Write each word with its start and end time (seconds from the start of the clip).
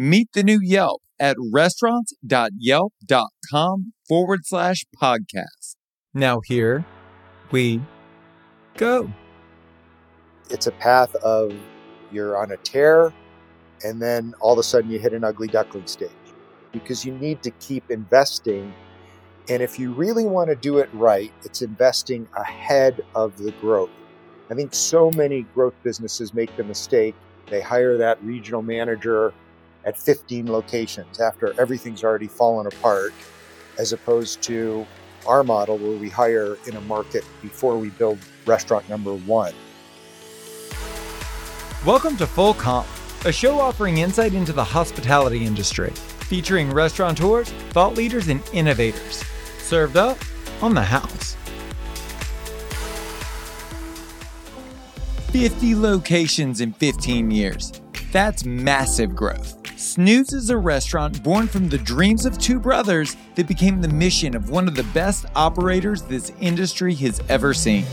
Meet 0.00 0.28
the 0.32 0.44
new 0.44 0.60
Yelp 0.62 1.02
at 1.18 1.36
restaurants.yelp.com 1.52 3.92
forward 4.08 4.40
slash 4.44 4.84
podcast. 5.02 5.74
Now, 6.14 6.38
here 6.44 6.86
we 7.50 7.82
go. 8.76 9.12
It's 10.50 10.68
a 10.68 10.70
path 10.70 11.16
of 11.16 11.52
you're 12.12 12.36
on 12.36 12.52
a 12.52 12.56
tear, 12.58 13.12
and 13.82 14.00
then 14.00 14.34
all 14.38 14.52
of 14.52 14.60
a 14.60 14.62
sudden 14.62 14.88
you 14.88 15.00
hit 15.00 15.14
an 15.14 15.24
ugly 15.24 15.48
duckling 15.48 15.88
stage 15.88 16.12
because 16.70 17.04
you 17.04 17.12
need 17.14 17.42
to 17.42 17.50
keep 17.50 17.90
investing. 17.90 18.72
And 19.48 19.64
if 19.64 19.80
you 19.80 19.92
really 19.92 20.26
want 20.26 20.48
to 20.48 20.54
do 20.54 20.78
it 20.78 20.88
right, 20.92 21.32
it's 21.42 21.60
investing 21.60 22.28
ahead 22.36 23.04
of 23.16 23.36
the 23.36 23.50
growth. 23.60 23.90
I 24.48 24.54
think 24.54 24.74
so 24.74 25.10
many 25.10 25.42
growth 25.42 25.74
businesses 25.82 26.32
make 26.32 26.56
the 26.56 26.62
mistake. 26.62 27.16
They 27.50 27.60
hire 27.60 27.96
that 27.96 28.22
regional 28.22 28.62
manager 28.62 29.34
at 29.84 29.96
15 29.96 30.50
locations 30.50 31.20
after 31.20 31.58
everything's 31.60 32.04
already 32.04 32.26
fallen 32.26 32.66
apart, 32.66 33.12
as 33.78 33.92
opposed 33.92 34.42
to 34.42 34.86
our 35.26 35.44
model 35.44 35.78
where 35.78 35.96
we 35.96 36.08
hire 36.08 36.56
in 36.66 36.76
a 36.76 36.80
market 36.82 37.24
before 37.42 37.76
we 37.76 37.90
build 37.90 38.18
restaurant 38.46 38.88
number 38.88 39.14
one. 39.14 39.52
Welcome 41.86 42.16
to 42.16 42.26
Full 42.26 42.54
Comp, 42.54 42.86
a 43.24 43.32
show 43.32 43.60
offering 43.60 43.98
insight 43.98 44.34
into 44.34 44.52
the 44.52 44.64
hospitality 44.64 45.44
industry, 45.44 45.90
featuring 46.28 46.70
restaurateurs, 46.70 47.50
thought 47.70 47.94
leaders, 47.94 48.28
and 48.28 48.42
innovators. 48.52 49.24
Served 49.58 49.96
up 49.96 50.18
on 50.62 50.74
the 50.74 50.82
house. 50.82 51.36
50 55.30 55.74
locations 55.74 56.60
in 56.62 56.72
15 56.72 57.30
years. 57.30 57.72
That's 58.12 58.44
massive 58.46 59.14
growth. 59.14 59.57
Snooze 59.78 60.32
is 60.32 60.50
a 60.50 60.56
restaurant 60.56 61.22
born 61.22 61.46
from 61.46 61.68
the 61.68 61.78
dreams 61.78 62.26
of 62.26 62.36
two 62.36 62.58
brothers 62.58 63.16
that 63.36 63.46
became 63.46 63.80
the 63.80 63.86
mission 63.86 64.34
of 64.34 64.50
one 64.50 64.66
of 64.66 64.74
the 64.74 64.82
best 64.92 65.24
operators 65.36 66.02
this 66.02 66.32
industry 66.40 66.92
has 66.96 67.20
ever 67.28 67.54
seen. 67.54 67.86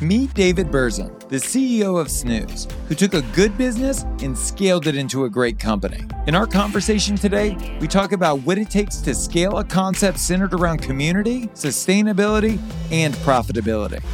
Meet 0.00 0.32
David 0.34 0.68
Birzon, 0.68 1.28
the 1.28 1.38
CEO 1.38 2.00
of 2.00 2.08
Snooze, 2.08 2.68
who 2.86 2.94
took 2.94 3.14
a 3.14 3.22
good 3.34 3.58
business 3.58 4.04
and 4.22 4.38
scaled 4.38 4.86
it 4.86 4.94
into 4.94 5.24
a 5.24 5.28
great 5.28 5.58
company. 5.58 6.04
In 6.28 6.36
our 6.36 6.46
conversation 6.46 7.16
today, 7.16 7.78
we 7.80 7.88
talk 7.88 8.12
about 8.12 8.38
what 8.42 8.56
it 8.56 8.70
takes 8.70 8.98
to 8.98 9.12
scale 9.12 9.58
a 9.58 9.64
concept 9.64 10.20
centered 10.20 10.54
around 10.54 10.82
community, 10.82 11.48
sustainability, 11.48 12.60
and 12.92 13.12
profitability. 13.14 14.04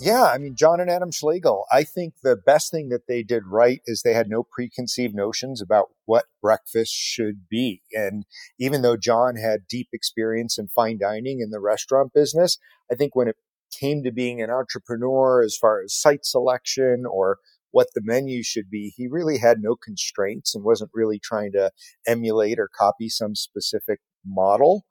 Yeah, 0.00 0.26
I 0.26 0.38
mean, 0.38 0.54
John 0.54 0.78
and 0.78 0.88
Adam 0.88 1.10
Schlegel, 1.10 1.64
I 1.72 1.82
think 1.82 2.14
the 2.22 2.36
best 2.36 2.70
thing 2.70 2.88
that 2.90 3.08
they 3.08 3.24
did 3.24 3.42
right 3.46 3.80
is 3.84 4.02
they 4.02 4.14
had 4.14 4.28
no 4.28 4.44
preconceived 4.44 5.12
notions 5.12 5.60
about 5.60 5.86
what 6.04 6.26
breakfast 6.40 6.92
should 6.94 7.48
be. 7.48 7.82
And 7.92 8.24
even 8.60 8.82
though 8.82 8.96
John 8.96 9.34
had 9.34 9.66
deep 9.68 9.88
experience 9.92 10.56
in 10.56 10.68
fine 10.68 10.98
dining 11.00 11.40
in 11.40 11.50
the 11.50 11.58
restaurant 11.58 12.12
business, 12.14 12.58
I 12.92 12.94
think 12.94 13.16
when 13.16 13.26
it 13.26 13.36
came 13.76 14.04
to 14.04 14.12
being 14.12 14.40
an 14.40 14.50
entrepreneur 14.50 15.42
as 15.42 15.56
far 15.60 15.82
as 15.82 15.98
site 15.98 16.24
selection 16.24 17.02
or 17.04 17.38
what 17.72 17.88
the 17.94 18.02
menu 18.04 18.44
should 18.44 18.70
be, 18.70 18.92
he 18.96 19.08
really 19.08 19.38
had 19.38 19.58
no 19.60 19.74
constraints 19.74 20.54
and 20.54 20.62
wasn't 20.62 20.90
really 20.94 21.18
trying 21.18 21.50
to 21.52 21.72
emulate 22.06 22.60
or 22.60 22.70
copy 22.72 23.08
some 23.08 23.34
specific 23.34 23.98
model. 24.24 24.84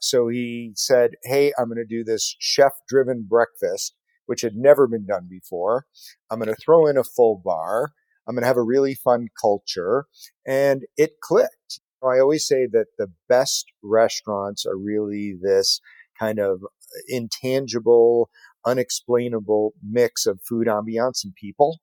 So 0.00 0.28
he 0.28 0.72
said, 0.76 1.12
Hey, 1.24 1.52
I'm 1.58 1.66
going 1.66 1.78
to 1.78 1.84
do 1.84 2.04
this 2.04 2.36
chef 2.38 2.72
driven 2.88 3.26
breakfast 3.28 3.94
which 4.26 4.42
had 4.42 4.54
never 4.56 4.86
been 4.86 5.06
done 5.06 5.26
before. 5.28 5.86
I'm 6.30 6.38
going 6.38 6.54
to 6.54 6.60
throw 6.60 6.86
in 6.86 6.96
a 6.96 7.04
full 7.04 7.40
bar. 7.44 7.92
I'm 8.26 8.34
going 8.34 8.42
to 8.42 8.48
have 8.48 8.56
a 8.56 8.62
really 8.62 8.94
fun 8.94 9.28
culture. 9.40 10.06
And 10.46 10.84
it 10.96 11.20
clicked. 11.20 11.80
I 12.02 12.18
always 12.18 12.46
say 12.46 12.66
that 12.72 12.86
the 12.98 13.08
best 13.28 13.66
restaurants 13.82 14.66
are 14.66 14.76
really 14.76 15.34
this 15.40 15.80
kind 16.18 16.38
of 16.40 16.60
intangible, 17.08 18.28
unexplainable 18.66 19.74
mix 19.82 20.26
of 20.26 20.40
food 20.48 20.66
ambiance 20.66 21.24
and 21.24 21.34
people. 21.34 21.78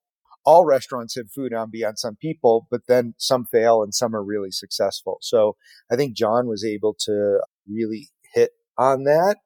All 0.45 0.65
restaurants 0.65 1.15
have 1.15 1.31
food 1.31 1.51
ambiance 1.51 2.03
on 2.03 2.15
people, 2.15 2.67
but 2.71 2.81
then 2.87 3.13
some 3.17 3.45
fail 3.45 3.83
and 3.83 3.93
some 3.93 4.15
are 4.15 4.23
really 4.23 4.51
successful. 4.51 5.17
So 5.21 5.55
I 5.91 5.95
think 5.95 6.15
John 6.15 6.47
was 6.47 6.65
able 6.65 6.95
to 7.01 7.39
really 7.67 8.09
hit 8.33 8.51
on 8.77 9.03
that. 9.03 9.37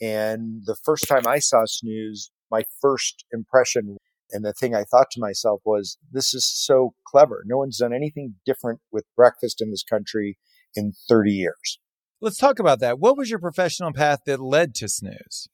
And 0.00 0.62
the 0.64 0.76
first 0.76 1.08
time 1.08 1.26
I 1.26 1.38
saw 1.38 1.64
Snooze, 1.66 2.30
my 2.50 2.64
first 2.80 3.24
impression 3.32 3.96
and 4.30 4.44
the 4.44 4.52
thing 4.52 4.74
I 4.74 4.84
thought 4.84 5.10
to 5.12 5.20
myself 5.20 5.60
was, 5.64 5.98
this 6.10 6.34
is 6.34 6.44
so 6.44 6.94
clever. 7.06 7.42
No 7.46 7.58
one's 7.58 7.78
done 7.78 7.92
anything 7.92 8.34
different 8.44 8.80
with 8.90 9.04
breakfast 9.16 9.60
in 9.60 9.70
this 9.70 9.84
country 9.84 10.38
in 10.74 10.92
30 11.08 11.32
years. 11.32 11.78
Let's 12.20 12.38
talk 12.38 12.58
about 12.58 12.80
that. 12.80 12.98
What 12.98 13.16
was 13.16 13.30
your 13.30 13.38
professional 13.38 13.92
path 13.92 14.20
that 14.26 14.40
led 14.40 14.74
to 14.76 14.88
Snooze? 14.88 15.48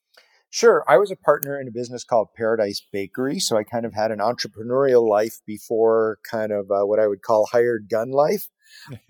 Sure. 0.49 0.83
I 0.87 0.97
was 0.97 1.11
a 1.11 1.15
partner 1.15 1.59
in 1.59 1.67
a 1.67 1.71
business 1.71 2.03
called 2.03 2.29
Paradise 2.37 2.81
Bakery. 2.91 3.39
So 3.39 3.57
I 3.57 3.63
kind 3.63 3.85
of 3.85 3.93
had 3.93 4.11
an 4.11 4.19
entrepreneurial 4.19 5.07
life 5.07 5.39
before 5.47 6.19
kind 6.29 6.51
of 6.51 6.69
uh, 6.71 6.85
what 6.85 6.99
I 6.99 7.07
would 7.07 7.21
call 7.21 7.47
hired 7.51 7.89
gun 7.89 8.11
life. 8.11 8.49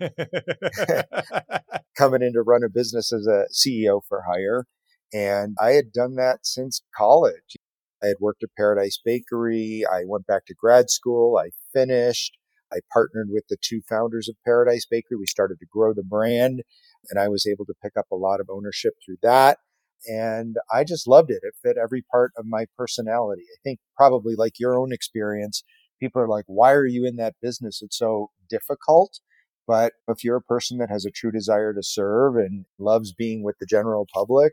Coming 1.96 2.22
in 2.22 2.32
to 2.32 2.42
run 2.42 2.64
a 2.64 2.70
business 2.70 3.12
as 3.12 3.26
a 3.26 3.46
CEO 3.52 4.00
for 4.08 4.24
hire. 4.26 4.66
And 5.12 5.56
I 5.60 5.72
had 5.72 5.92
done 5.92 6.16
that 6.16 6.40
since 6.42 6.82
college. 6.96 7.56
I 8.04 8.08
had 8.08 8.16
worked 8.20 8.42
at 8.42 8.50
Paradise 8.56 9.00
Bakery. 9.02 9.82
I 9.90 10.02
went 10.06 10.26
back 10.26 10.44
to 10.46 10.54
grad 10.54 10.90
school. 10.90 11.38
I 11.38 11.50
finished. 11.72 12.36
I 12.72 12.78
partnered 12.92 13.28
with 13.30 13.44
the 13.48 13.56
two 13.62 13.80
founders 13.88 14.28
of 14.28 14.36
Paradise 14.44 14.84
Bakery. 14.90 15.16
We 15.16 15.26
started 15.26 15.58
to 15.60 15.66
grow 15.70 15.94
the 15.94 16.02
brand 16.02 16.62
and 17.08 17.20
I 17.20 17.28
was 17.28 17.46
able 17.46 17.64
to 17.66 17.74
pick 17.82 17.92
up 17.96 18.06
a 18.12 18.16
lot 18.16 18.40
of 18.40 18.48
ownership 18.50 18.94
through 19.04 19.16
that. 19.22 19.58
And 20.06 20.56
I 20.72 20.84
just 20.84 21.08
loved 21.08 21.30
it. 21.30 21.40
It 21.42 21.54
fit 21.62 21.76
every 21.82 22.02
part 22.02 22.32
of 22.36 22.44
my 22.46 22.66
personality. 22.76 23.42
I 23.42 23.58
think 23.62 23.78
probably 23.96 24.34
like 24.36 24.58
your 24.58 24.78
own 24.78 24.92
experience, 24.92 25.64
people 25.98 26.20
are 26.20 26.28
like, 26.28 26.44
why 26.46 26.72
are 26.72 26.86
you 26.86 27.06
in 27.06 27.16
that 27.16 27.36
business? 27.40 27.80
It's 27.80 27.96
so 27.98 28.30
difficult. 28.50 29.20
But 29.66 29.94
if 30.08 30.24
you're 30.24 30.36
a 30.36 30.42
person 30.42 30.76
that 30.78 30.90
has 30.90 31.06
a 31.06 31.10
true 31.10 31.32
desire 31.32 31.72
to 31.72 31.82
serve 31.82 32.36
and 32.36 32.66
loves 32.78 33.14
being 33.14 33.42
with 33.42 33.56
the 33.60 33.66
general 33.66 34.06
public, 34.12 34.52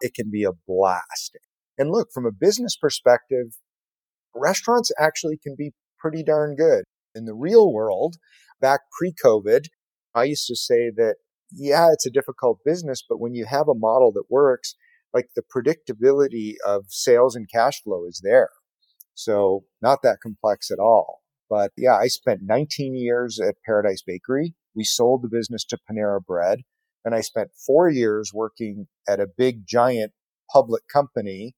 it 0.00 0.14
can 0.14 0.28
be 0.28 0.42
a 0.42 0.52
blast. 0.66 1.38
And 1.80 1.90
look, 1.90 2.08
from 2.12 2.26
a 2.26 2.30
business 2.30 2.76
perspective, 2.76 3.56
restaurants 4.34 4.92
actually 5.00 5.38
can 5.42 5.54
be 5.56 5.72
pretty 5.98 6.22
darn 6.22 6.54
good. 6.54 6.84
In 7.14 7.24
the 7.24 7.32
real 7.32 7.72
world, 7.72 8.16
back 8.60 8.80
pre 8.98 9.14
COVID, 9.14 9.64
I 10.14 10.24
used 10.24 10.46
to 10.48 10.56
say 10.56 10.90
that, 10.94 11.14
yeah, 11.50 11.88
it's 11.90 12.04
a 12.04 12.10
difficult 12.10 12.58
business, 12.66 13.02
but 13.08 13.18
when 13.18 13.34
you 13.34 13.46
have 13.46 13.66
a 13.66 13.74
model 13.74 14.12
that 14.12 14.24
works, 14.28 14.74
like 15.14 15.28
the 15.34 15.42
predictability 15.42 16.56
of 16.66 16.84
sales 16.88 17.34
and 17.34 17.48
cash 17.50 17.82
flow 17.82 18.04
is 18.06 18.20
there. 18.22 18.50
So 19.14 19.64
not 19.80 20.00
that 20.02 20.18
complex 20.22 20.70
at 20.70 20.78
all. 20.78 21.22
But 21.48 21.72
yeah, 21.78 21.96
I 21.96 22.08
spent 22.08 22.40
19 22.44 22.94
years 22.94 23.40
at 23.40 23.54
Paradise 23.64 24.02
Bakery. 24.06 24.54
We 24.74 24.84
sold 24.84 25.22
the 25.22 25.34
business 25.34 25.64
to 25.70 25.78
Panera 25.90 26.22
Bread. 26.22 26.60
And 27.06 27.14
I 27.14 27.22
spent 27.22 27.52
four 27.66 27.88
years 27.88 28.32
working 28.34 28.86
at 29.08 29.18
a 29.18 29.26
big 29.26 29.66
giant 29.66 30.12
public 30.52 30.82
company 30.92 31.54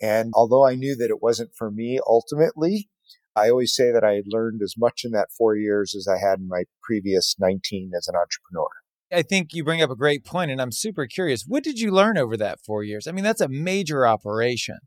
and 0.00 0.32
although 0.34 0.66
I 0.66 0.74
knew 0.74 0.96
that 0.96 1.10
it 1.10 1.22
wasn't 1.22 1.54
for 1.54 1.70
me 1.70 2.00
ultimately, 2.06 2.88
I 3.36 3.50
always 3.50 3.74
say 3.74 3.92
that 3.92 4.04
I 4.04 4.14
had 4.14 4.24
learned 4.26 4.60
as 4.62 4.74
much 4.76 5.02
in 5.04 5.12
that 5.12 5.28
four 5.36 5.56
years 5.56 5.94
as 5.94 6.08
I 6.08 6.18
had 6.18 6.40
in 6.40 6.48
my 6.48 6.64
previous 6.82 7.36
19 7.38 7.92
as 7.96 8.08
an 8.08 8.14
entrepreneur. 8.16 8.68
I 9.12 9.22
think 9.22 9.52
you 9.52 9.64
bring 9.64 9.82
up 9.82 9.90
a 9.90 9.96
great 9.96 10.24
point, 10.24 10.50
and 10.50 10.62
I'm 10.62 10.72
super 10.72 11.06
curious. 11.06 11.44
What 11.46 11.64
did 11.64 11.80
you 11.80 11.90
learn 11.90 12.16
over 12.16 12.36
that 12.36 12.60
four 12.60 12.84
years? 12.84 13.06
I 13.06 13.12
mean, 13.12 13.24
that's 13.24 13.40
a 13.40 13.48
major 13.48 14.06
operation. 14.06 14.78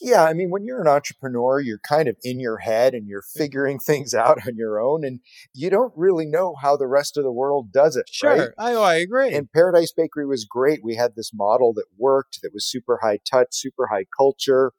Yeah, 0.00 0.24
I 0.24 0.32
mean, 0.32 0.50
when 0.50 0.64
you're 0.64 0.80
an 0.80 0.88
entrepreneur, 0.88 1.60
you're 1.60 1.80
kind 1.80 2.08
of 2.08 2.16
in 2.22 2.38
your 2.38 2.58
head 2.58 2.94
and 2.94 3.06
you're 3.08 3.22
figuring 3.22 3.78
things 3.84 4.14
out 4.14 4.46
on 4.46 4.56
your 4.56 4.80
own, 4.80 5.04
and 5.04 5.20
you 5.54 5.70
don't 5.70 5.92
really 5.96 6.26
know 6.26 6.54
how 6.60 6.76
the 6.76 6.86
rest 6.86 7.16
of 7.16 7.24
the 7.24 7.32
world 7.32 7.72
does 7.72 7.96
it. 7.96 8.08
Sure, 8.10 8.36
right? 8.36 8.50
I, 8.58 8.72
I 8.74 8.94
agree. 8.96 9.34
And 9.34 9.50
Paradise 9.52 9.92
Bakery 9.92 10.26
was 10.26 10.44
great. 10.44 10.80
We 10.82 10.94
had 10.94 11.16
this 11.16 11.32
model 11.34 11.72
that 11.74 11.86
worked, 11.96 12.40
that 12.42 12.50
was 12.52 12.64
super 12.64 13.00
high 13.02 13.18
touch, 13.30 13.48
super 13.50 13.88
high 13.88 14.06
culture. 14.16 14.72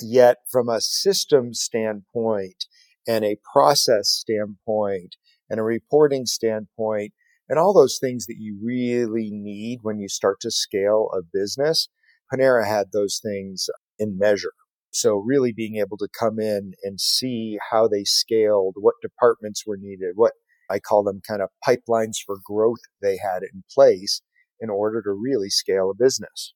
Yet, 0.00 0.38
from 0.48 0.68
a 0.68 0.80
system 0.80 1.54
standpoint 1.54 2.66
and 3.06 3.24
a 3.24 3.38
process 3.52 4.08
standpoint, 4.08 5.16
and 5.50 5.58
a 5.58 5.62
reporting 5.62 6.26
standpoint 6.26 7.12
and 7.48 7.58
all 7.58 7.72
those 7.72 7.98
things 7.98 8.26
that 8.26 8.36
you 8.38 8.58
really 8.62 9.30
need 9.32 9.80
when 9.82 9.98
you 9.98 10.08
start 10.08 10.40
to 10.40 10.50
scale 10.50 11.08
a 11.14 11.22
business. 11.22 11.88
Panera 12.32 12.66
had 12.66 12.92
those 12.92 13.20
things 13.22 13.68
in 13.98 14.18
measure. 14.18 14.52
So 14.90 15.16
really 15.16 15.52
being 15.52 15.76
able 15.76 15.96
to 15.98 16.08
come 16.18 16.38
in 16.38 16.72
and 16.82 17.00
see 17.00 17.58
how 17.70 17.88
they 17.88 18.04
scaled, 18.04 18.76
what 18.78 18.94
departments 19.02 19.64
were 19.66 19.76
needed, 19.78 20.12
what 20.14 20.32
I 20.70 20.78
call 20.78 21.04
them 21.04 21.20
kind 21.26 21.42
of 21.42 21.50
pipelines 21.66 22.16
for 22.24 22.36
growth 22.44 22.80
they 23.02 23.18
had 23.18 23.42
in 23.42 23.64
place 23.72 24.22
in 24.60 24.70
order 24.70 25.02
to 25.02 25.10
really 25.12 25.50
scale 25.50 25.90
a 25.90 25.94
business. 25.94 26.54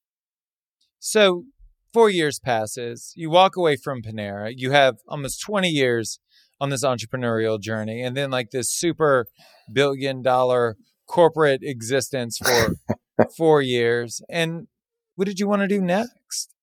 So 0.98 1.44
four 1.92 2.10
years 2.10 2.38
passes, 2.38 3.12
you 3.16 3.30
walk 3.30 3.56
away 3.56 3.76
from 3.76 4.02
Panera, 4.02 4.52
you 4.54 4.70
have 4.70 4.96
almost 5.08 5.42
20 5.42 5.68
years 5.68 6.18
on 6.60 6.70
this 6.70 6.84
entrepreneurial 6.84 7.60
journey, 7.60 8.02
and 8.02 8.16
then 8.16 8.30
like 8.30 8.50
this 8.50 8.70
super 8.70 9.26
billion 9.72 10.22
dollar 10.22 10.76
corporate 11.08 11.60
existence 11.62 12.38
for 12.38 12.76
four 13.36 13.60
years. 13.60 14.22
And 14.30 14.68
what 15.16 15.26
did 15.26 15.40
you 15.40 15.48
want 15.48 15.62
to 15.62 15.68
do 15.68 15.80
next? 15.80 16.54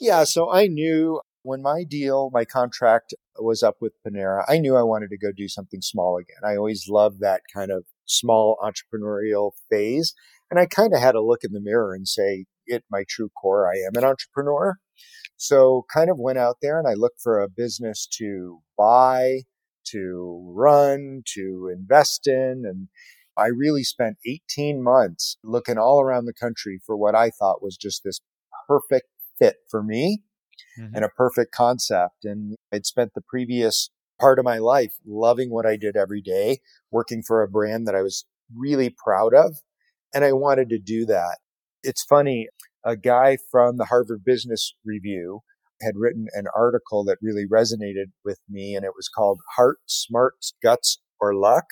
Yeah, 0.00 0.24
so 0.24 0.52
I 0.52 0.66
knew 0.66 1.20
when 1.42 1.62
my 1.62 1.84
deal, 1.84 2.30
my 2.32 2.44
contract 2.44 3.14
was 3.38 3.62
up 3.62 3.76
with 3.80 3.92
Panera, 4.06 4.44
I 4.48 4.58
knew 4.58 4.76
I 4.76 4.82
wanted 4.82 5.10
to 5.10 5.18
go 5.18 5.30
do 5.30 5.48
something 5.48 5.80
small 5.82 6.16
again. 6.16 6.42
I 6.44 6.56
always 6.56 6.88
loved 6.88 7.20
that 7.20 7.42
kind 7.52 7.70
of 7.70 7.84
small 8.06 8.56
entrepreneurial 8.62 9.52
phase. 9.70 10.14
And 10.50 10.58
I 10.58 10.66
kind 10.66 10.94
of 10.94 11.00
had 11.00 11.12
to 11.12 11.22
look 11.22 11.44
in 11.44 11.52
the 11.52 11.60
mirror 11.60 11.94
and 11.94 12.08
say, 12.08 12.46
at 12.72 12.82
my 12.90 13.04
true 13.08 13.28
core, 13.40 13.68
I 13.68 13.76
am 13.78 13.96
an 13.96 14.04
entrepreneur. 14.04 14.76
So 15.36 15.84
kind 15.92 16.10
of 16.10 16.18
went 16.18 16.38
out 16.38 16.56
there 16.62 16.78
and 16.78 16.88
I 16.88 16.94
looked 16.94 17.20
for 17.20 17.40
a 17.40 17.48
business 17.48 18.06
to 18.18 18.60
buy, 18.76 19.42
to 19.88 20.42
run, 20.54 21.22
to 21.34 21.70
invest 21.72 22.26
in. 22.26 22.62
And 22.64 22.88
I 23.36 23.46
really 23.46 23.84
spent 23.84 24.16
18 24.26 24.82
months 24.82 25.36
looking 25.42 25.78
all 25.78 26.00
around 26.00 26.26
the 26.26 26.32
country 26.32 26.80
for 26.84 26.96
what 26.96 27.14
I 27.14 27.30
thought 27.30 27.62
was 27.62 27.76
just 27.76 28.02
this 28.04 28.20
perfect 28.68 29.08
fit 29.38 29.56
for 29.70 29.82
me 29.82 30.22
mm-hmm. 30.78 30.94
and 30.94 31.04
a 31.04 31.08
perfect 31.08 31.52
concept. 31.52 32.24
And 32.24 32.56
I'd 32.72 32.86
spent 32.86 33.12
the 33.14 33.22
previous 33.22 33.90
part 34.20 34.38
of 34.38 34.44
my 34.44 34.58
life 34.58 34.94
loving 35.06 35.50
what 35.50 35.66
I 35.66 35.76
did 35.76 35.96
every 35.96 36.20
day, 36.20 36.60
working 36.90 37.22
for 37.22 37.42
a 37.42 37.48
brand 37.48 37.86
that 37.86 37.94
I 37.94 38.02
was 38.02 38.24
really 38.54 38.90
proud 38.90 39.34
of. 39.34 39.56
And 40.14 40.24
I 40.24 40.32
wanted 40.32 40.68
to 40.70 40.78
do 40.78 41.04
that. 41.06 41.38
It's 41.82 42.04
funny. 42.04 42.48
A 42.84 42.96
guy 42.96 43.38
from 43.50 43.78
the 43.78 43.86
Harvard 43.86 44.24
Business 44.24 44.74
Review 44.84 45.40
had 45.82 45.94
written 45.96 46.26
an 46.34 46.44
article 46.56 47.04
that 47.04 47.18
really 47.20 47.46
resonated 47.50 48.12
with 48.24 48.38
me 48.48 48.74
and 48.74 48.84
it 48.84 48.92
was 48.96 49.08
called 49.08 49.40
Heart, 49.56 49.78
Smarts, 49.86 50.54
Guts, 50.62 51.00
or 51.20 51.34
Luck 51.34 51.64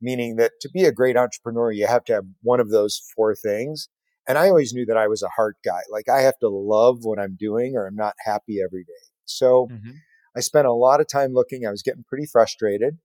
meaning 0.00 0.36
that 0.36 0.52
to 0.60 0.68
be 0.68 0.84
a 0.84 0.92
great 0.92 1.16
entrepreneur, 1.16 1.72
you 1.72 1.86
have 1.86 2.04
to 2.04 2.12
have 2.12 2.24
one 2.42 2.60
of 2.60 2.70
those 2.70 3.02
four 3.16 3.34
things. 3.34 3.88
And 4.26 4.38
I 4.38 4.48
always 4.48 4.72
knew 4.72 4.86
that 4.86 4.96
I 4.96 5.08
was 5.08 5.22
a 5.22 5.28
heart 5.28 5.56
guy. 5.64 5.80
Like 5.90 6.08
I 6.08 6.22
have 6.22 6.38
to 6.40 6.48
love 6.48 6.98
what 7.02 7.18
I'm 7.18 7.36
doing 7.38 7.74
or 7.76 7.86
I'm 7.86 7.96
not 7.96 8.14
happy 8.24 8.58
every 8.64 8.84
day. 8.84 8.92
So 9.24 9.68
mm-hmm. 9.70 9.90
I 10.36 10.40
spent 10.40 10.66
a 10.66 10.72
lot 10.72 11.00
of 11.00 11.08
time 11.08 11.32
looking. 11.32 11.66
I 11.66 11.70
was 11.70 11.82
getting 11.82 12.04
pretty 12.08 12.26
frustrated. 12.30 12.98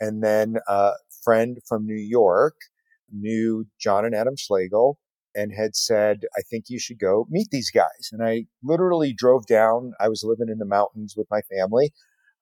And 0.00 0.22
then 0.22 0.56
a 0.68 0.92
friend 1.22 1.58
from 1.68 1.86
New 1.86 1.94
York 1.94 2.54
knew 3.12 3.66
John 3.78 4.04
and 4.04 4.14
Adam 4.14 4.34
Schlegel 4.36 4.98
and 5.34 5.52
had 5.54 5.74
said, 5.76 6.20
I 6.36 6.42
think 6.42 6.64
you 6.68 6.78
should 6.78 6.98
go 6.98 7.26
meet 7.30 7.48
these 7.50 7.70
guys. 7.70 8.10
And 8.10 8.22
I 8.22 8.46
literally 8.62 9.12
drove 9.12 9.46
down. 9.46 9.92
I 10.00 10.08
was 10.08 10.24
living 10.24 10.50
in 10.50 10.58
the 10.58 10.66
mountains 10.66 11.14
with 11.16 11.26
my 11.30 11.40
family. 11.42 11.92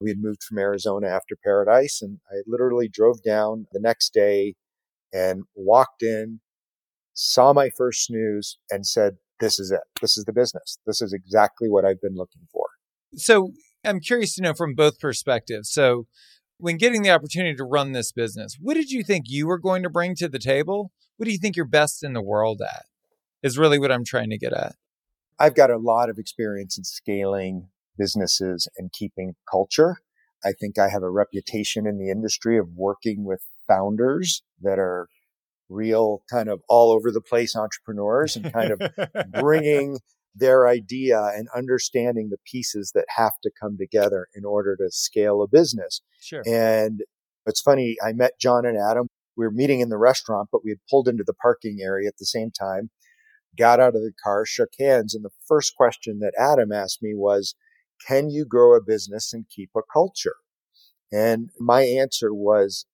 We 0.01 0.11
had 0.11 0.19
moved 0.19 0.43
from 0.43 0.59
Arizona 0.59 1.09
after 1.09 1.37
Paradise, 1.45 2.01
and 2.01 2.19
I 2.31 2.37
literally 2.47 2.89
drove 2.89 3.23
down 3.23 3.67
the 3.73 3.81
next 3.81 4.15
day 4.15 4.55
and 5.13 5.43
walked 5.55 6.03
in, 6.03 6.41
saw 7.21 7.53
my 7.53 7.71
first 7.77 8.07
snooze, 8.07 8.59
and 8.71 8.87
said, 8.87 9.17
This 9.41 9.59
is 9.59 9.71
it. 9.71 9.81
This 10.01 10.17
is 10.17 10.25
the 10.25 10.33
business. 10.33 10.79
This 10.87 11.03
is 11.03 11.13
exactly 11.13 11.69
what 11.69 11.85
I've 11.85 12.01
been 12.01 12.17
looking 12.17 12.43
for. 12.53 12.65
So 13.17 13.53
I'm 13.85 14.01
curious 14.01 14.35
to 14.37 14.43
know 14.43 14.55
from 14.55 14.75
both 14.75 14.99
perspectives. 14.99 15.71
So, 15.71 16.07
when 16.59 16.77
getting 16.77 17.03
the 17.03 17.11
opportunity 17.11 17.57
to 17.57 17.65
run 17.65 17.93
this 17.93 18.13
business, 18.13 18.59
what 18.61 18.75
did 18.75 18.91
you 18.91 19.03
think 19.03 19.25
you 19.29 19.47
were 19.47 19.59
going 19.59 19.83
to 19.83 19.89
bring 19.89 20.15
to 20.17 20.29
the 20.29 20.39
table? 20.39 20.93
What 21.17 21.25
do 21.25 21.33
you 21.33 21.39
think 21.39 21.57
you're 21.57 21.65
best 21.65 22.05
in 22.05 22.13
the 22.13 22.23
world 22.23 22.61
at? 22.63 22.85
Is 23.43 23.57
really 23.57 23.79
what 23.79 23.91
I'm 23.91 24.05
trying 24.05 24.29
to 24.31 24.39
get 24.39 24.53
at. 24.53 24.75
I've 25.39 25.55
got 25.55 25.71
a 25.71 25.79
lot 25.79 26.11
of 26.11 26.19
experience 26.19 26.77
in 26.77 26.85
scaling 26.85 27.69
businesses 27.97 28.69
and 28.77 28.93
keeping 28.93 29.37
culture. 29.51 29.97
I 30.45 30.53
think 30.53 30.79
I 30.79 30.91
have 30.91 31.03
a 31.03 31.11
reputation 31.11 31.87
in 31.87 31.99
the 31.99 32.11
industry 32.11 32.59
of 32.59 32.69
working 32.77 33.25
with 33.25 33.41
founders 33.67 34.43
that 34.61 34.79
are 34.79 35.09
real 35.71 36.23
kind 36.29 36.49
of 36.49 36.61
all 36.69 36.93
over 36.93 37.11
the 37.11 37.21
place 37.21 37.57
entrepreneurs 37.57 38.37
and 38.37 38.53
kind 38.53 38.73
of 38.73 38.81
bringing 39.41 39.99
their 40.35 40.69
idea 40.69 41.21
and 41.35 41.49
understanding 41.57 42.29
the 42.31 42.39
pieces 42.45 42.93
that 42.95 43.07
have 43.17 43.33
to 43.43 43.51
come 43.61 43.77
together 43.79 44.27
in 44.35 44.45
order 44.45 44.77
to 44.77 44.91
scale 44.91 45.43
a 45.43 45.49
business. 45.49 46.03
Sure. 46.21 46.43
And 46.47 47.03
it's 47.47 47.61
funny, 47.61 47.97
I 48.05 48.13
met 48.13 48.39
John 48.39 48.67
and 48.67 48.77
Adam. 48.77 49.09
We 49.37 49.47
were 49.47 49.53
meeting 49.53 49.81
in 49.81 49.89
the 49.89 49.99
restaurant, 49.99 50.49
but 50.53 50.63
we 50.65 50.71
had 50.71 50.79
pulled 50.91 51.09
into 51.09 51.25
the 51.27 51.35
parking 51.35 51.79
area 51.81 52.09
at 52.09 52.19
the 52.19 52.27
same 52.27 52.51
time, 52.51 52.91
got 53.57 53.81
out 53.81 53.97
of 53.97 54.03
the 54.03 54.13
car, 54.23 54.45
shook 54.45 54.71
hands. 54.79 55.15
And 55.15 55.25
the 55.25 55.31
first 55.47 55.75
question 55.77 56.19
that 56.21 56.35
Adam 56.39 56.73
asked 56.73 57.03
me 57.03 57.15
was, 57.15 57.55
can 58.07 58.31
you 58.31 58.45
grow 58.45 58.77
a 58.77 58.83
business 58.83 59.33
and 59.33 59.47
keep 59.49 59.71
a 59.77 59.81
culture? 59.93 60.37
And 61.13 61.51
my 61.59 61.83
answer 61.83 62.33
was 62.33 62.87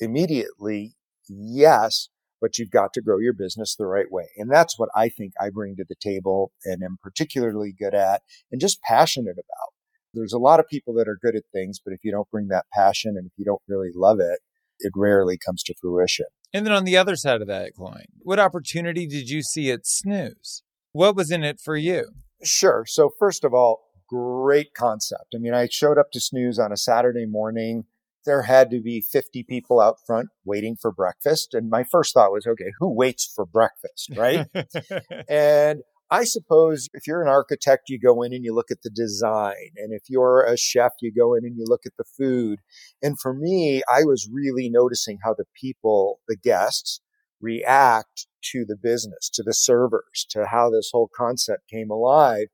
immediately 0.00 0.94
yes, 1.28 2.08
but 2.40 2.58
you've 2.58 2.70
got 2.70 2.92
to 2.94 3.02
grow 3.02 3.18
your 3.18 3.32
business 3.32 3.76
the 3.76 3.86
right 3.86 4.10
way. 4.10 4.28
And 4.36 4.50
that's 4.50 4.78
what 4.78 4.88
I 4.94 5.08
think 5.08 5.32
I 5.40 5.50
bring 5.50 5.76
to 5.76 5.84
the 5.88 5.94
table 6.00 6.52
and 6.64 6.82
am 6.82 6.98
particularly 7.02 7.74
good 7.78 7.94
at 7.94 8.22
and 8.50 8.60
just 8.60 8.82
passionate 8.82 9.32
about. 9.34 9.74
There's 10.12 10.32
a 10.32 10.38
lot 10.38 10.60
of 10.60 10.68
people 10.68 10.94
that 10.94 11.08
are 11.08 11.18
good 11.20 11.36
at 11.36 11.44
things, 11.52 11.78
but 11.84 11.92
if 11.92 12.00
you 12.02 12.10
don't 12.10 12.30
bring 12.30 12.48
that 12.48 12.66
passion 12.74 13.14
and 13.16 13.26
if 13.26 13.32
you 13.36 13.44
don't 13.44 13.62
really 13.68 13.90
love 13.94 14.18
it, 14.20 14.40
it 14.80 14.92
rarely 14.96 15.38
comes 15.38 15.62
to 15.64 15.74
fruition. 15.80 16.26
And 16.52 16.66
then 16.66 16.72
on 16.72 16.84
the 16.84 16.96
other 16.96 17.14
side 17.14 17.40
of 17.40 17.46
that 17.46 17.76
coin, 17.76 18.06
what 18.22 18.40
opportunity 18.40 19.06
did 19.06 19.30
you 19.30 19.42
see 19.42 19.70
at 19.70 19.86
Snooze? 19.86 20.62
What 20.92 21.14
was 21.14 21.30
in 21.30 21.44
it 21.44 21.60
for 21.60 21.76
you? 21.76 22.06
Sure. 22.42 22.84
So 22.86 23.10
first 23.18 23.44
of 23.44 23.54
all, 23.54 23.82
great 24.08 24.74
concept. 24.74 25.34
I 25.34 25.38
mean, 25.38 25.54
I 25.54 25.68
showed 25.70 25.98
up 25.98 26.10
to 26.12 26.20
Snooze 26.20 26.58
on 26.58 26.72
a 26.72 26.76
Saturday 26.76 27.26
morning. 27.26 27.84
There 28.26 28.42
had 28.42 28.70
to 28.70 28.80
be 28.80 29.00
50 29.00 29.44
people 29.44 29.80
out 29.80 29.96
front 30.06 30.28
waiting 30.44 30.76
for 30.80 30.92
breakfast. 30.92 31.54
And 31.54 31.70
my 31.70 31.84
first 31.84 32.14
thought 32.14 32.32
was, 32.32 32.46
okay, 32.46 32.72
who 32.78 32.94
waits 32.94 33.30
for 33.34 33.46
breakfast? 33.46 34.10
Right. 34.16 34.46
and 35.28 35.80
I 36.12 36.24
suppose 36.24 36.88
if 36.92 37.06
you're 37.06 37.22
an 37.22 37.28
architect, 37.28 37.88
you 37.88 37.98
go 37.98 38.22
in 38.22 38.34
and 38.34 38.44
you 38.44 38.52
look 38.52 38.70
at 38.72 38.82
the 38.82 38.90
design. 38.90 39.70
And 39.76 39.92
if 39.92 40.02
you're 40.08 40.42
a 40.42 40.56
chef, 40.56 40.92
you 41.00 41.12
go 41.16 41.34
in 41.34 41.44
and 41.44 41.56
you 41.56 41.64
look 41.66 41.82
at 41.86 41.92
the 41.96 42.04
food. 42.04 42.58
And 43.00 43.18
for 43.18 43.32
me, 43.32 43.82
I 43.88 44.02
was 44.04 44.28
really 44.30 44.68
noticing 44.68 45.18
how 45.22 45.34
the 45.34 45.44
people, 45.54 46.20
the 46.26 46.36
guests, 46.36 47.00
react 47.40 48.26
to 48.52 48.64
the 48.66 48.76
business, 48.76 49.30
to 49.34 49.42
the 49.42 49.54
servers, 49.54 50.26
to 50.30 50.46
how 50.46 50.70
this 50.70 50.90
whole 50.92 51.08
concept 51.16 51.68
came 51.70 51.90
alive. 51.90 52.48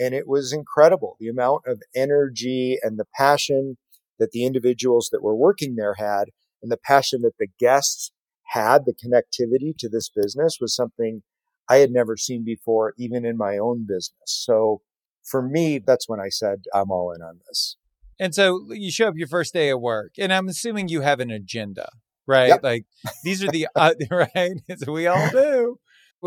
And 0.00 0.14
it 0.14 0.26
was 0.26 0.52
incredible 0.52 1.16
the 1.20 1.28
amount 1.28 1.62
of 1.66 1.82
energy 1.94 2.78
and 2.82 2.98
the 2.98 3.04
passion 3.14 3.76
that 4.22 4.30
the 4.30 4.44
individuals 4.44 5.08
that 5.10 5.20
were 5.20 5.34
working 5.34 5.74
there 5.74 5.94
had 5.98 6.26
and 6.62 6.70
the 6.70 6.78
passion 6.78 7.22
that 7.22 7.36
the 7.40 7.48
guests 7.58 8.12
had, 8.52 8.82
the 8.86 8.94
connectivity 8.94 9.76
to 9.78 9.88
this 9.88 10.08
business 10.08 10.58
was 10.60 10.76
something 10.76 11.22
I 11.68 11.78
had 11.78 11.90
never 11.90 12.16
seen 12.16 12.44
before, 12.44 12.94
even 12.96 13.24
in 13.24 13.36
my 13.36 13.58
own 13.58 13.84
business. 13.84 14.14
So 14.26 14.82
for 15.28 15.42
me, 15.42 15.80
that's 15.84 16.08
when 16.08 16.20
I 16.20 16.28
said, 16.28 16.62
I'm 16.72 16.92
all 16.92 17.12
in 17.12 17.20
on 17.20 17.40
this. 17.48 17.76
And 18.20 18.32
so 18.32 18.68
you 18.70 18.92
show 18.92 19.08
up 19.08 19.14
your 19.16 19.26
first 19.26 19.52
day 19.52 19.70
of 19.70 19.80
work, 19.80 20.12
and 20.18 20.32
I'm 20.32 20.46
assuming 20.46 20.88
you 20.88 21.00
have 21.00 21.18
an 21.18 21.32
agenda, 21.32 21.88
right? 22.28 22.48
Yep. 22.48 22.62
Like 22.62 22.84
these 23.24 23.42
are 23.42 23.50
the, 23.50 23.66
uh, 23.74 23.94
right? 24.10 24.52
So 24.78 24.92
we 24.92 25.08
all 25.08 25.30
do 25.30 25.78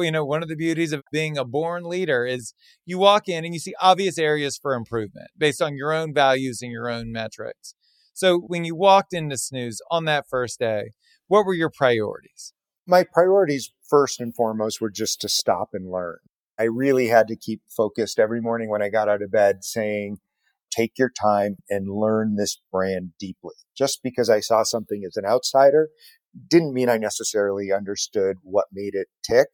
you 0.04 0.12
know, 0.12 0.26
one 0.26 0.44
of 0.44 0.50
the 0.50 0.56
beauties 0.56 0.92
of 0.92 1.04
being 1.12 1.38
a 1.38 1.46
born 1.46 1.84
leader 1.84 2.26
is 2.26 2.54
you 2.86 2.98
walk 2.98 3.28
in 3.28 3.46
and 3.46 3.54
you 3.54 3.60
see 3.60 3.74
obvious 3.80 4.18
areas 4.18 4.58
for 4.58 4.74
improvement 4.74 5.28
based 5.38 5.62
on 5.62 5.78
your 5.78 5.94
own 5.94 6.14
values 6.14 6.62
and 6.62 6.72
your 6.72 6.90
own 6.90 7.12
metrics. 7.12 7.76
So 8.16 8.40
when 8.40 8.64
you 8.64 8.78
walked 8.78 9.14
into 9.14 9.38
Snooze 9.38 9.82
on 9.92 10.06
that 10.06 10.30
first 10.30 10.58
day, 10.58 10.92
what 11.28 11.46
were 11.46 11.54
your 11.54 11.70
priorities? 11.70 12.54
My 12.88 13.04
priorities, 13.04 13.74
first 13.90 14.22
and 14.22 14.34
foremost, 14.34 14.80
were 14.80 14.90
just 14.90 15.20
to 15.22 15.30
stop 15.30 15.72
and 15.74 15.92
learn. 15.92 16.20
I 16.58 16.64
really 16.64 17.08
had 17.08 17.28
to 17.28 17.36
keep 17.36 17.62
focused 17.68 18.18
every 18.18 18.40
morning 18.40 18.70
when 18.70 18.82
I 18.82 18.88
got 18.88 19.10
out 19.10 19.22
of 19.22 19.34
bed 19.34 19.66
saying, 19.66 20.20
take 20.72 20.94
your 20.98 21.10
time 21.10 21.58
and 21.70 21.90
learn 21.90 22.38
this 22.38 22.58
brand 22.72 23.12
deeply. 23.20 23.56
Just 23.78 24.00
because 24.02 24.30
I 24.30 24.40
saw 24.40 24.64
something 24.64 25.04
as 25.06 25.18
an 25.18 25.26
outsider 25.26 25.90
didn't 26.50 26.74
mean 26.74 26.88
I 26.88 26.98
necessarily 26.98 27.74
understood 27.74 28.38
what 28.44 28.68
made 28.72 28.96
it 28.96 29.08
tick. 29.30 29.48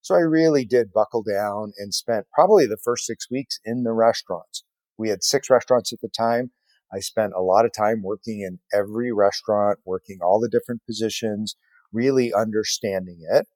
So 0.00 0.14
I 0.14 0.20
really 0.20 0.64
did 0.64 0.90
buckle 0.90 1.22
down 1.22 1.74
and 1.76 1.92
spent 1.92 2.28
probably 2.32 2.66
the 2.66 2.78
first 2.82 3.04
six 3.04 3.30
weeks 3.30 3.60
in 3.62 3.82
the 3.82 3.92
restaurants. 3.92 4.64
We 4.96 5.10
had 5.10 5.22
six 5.22 5.50
restaurants 5.50 5.92
at 5.92 6.00
the 6.00 6.08
time. 6.08 6.52
I 6.92 7.00
spent 7.00 7.32
a 7.36 7.42
lot 7.42 7.64
of 7.64 7.72
time 7.72 8.02
working 8.02 8.40
in 8.40 8.58
every 8.72 9.12
restaurant, 9.12 9.78
working 9.84 10.18
all 10.22 10.40
the 10.40 10.48
different 10.48 10.82
positions, 10.86 11.56
really 11.92 12.32
understanding 12.32 13.18
it. 13.28 13.46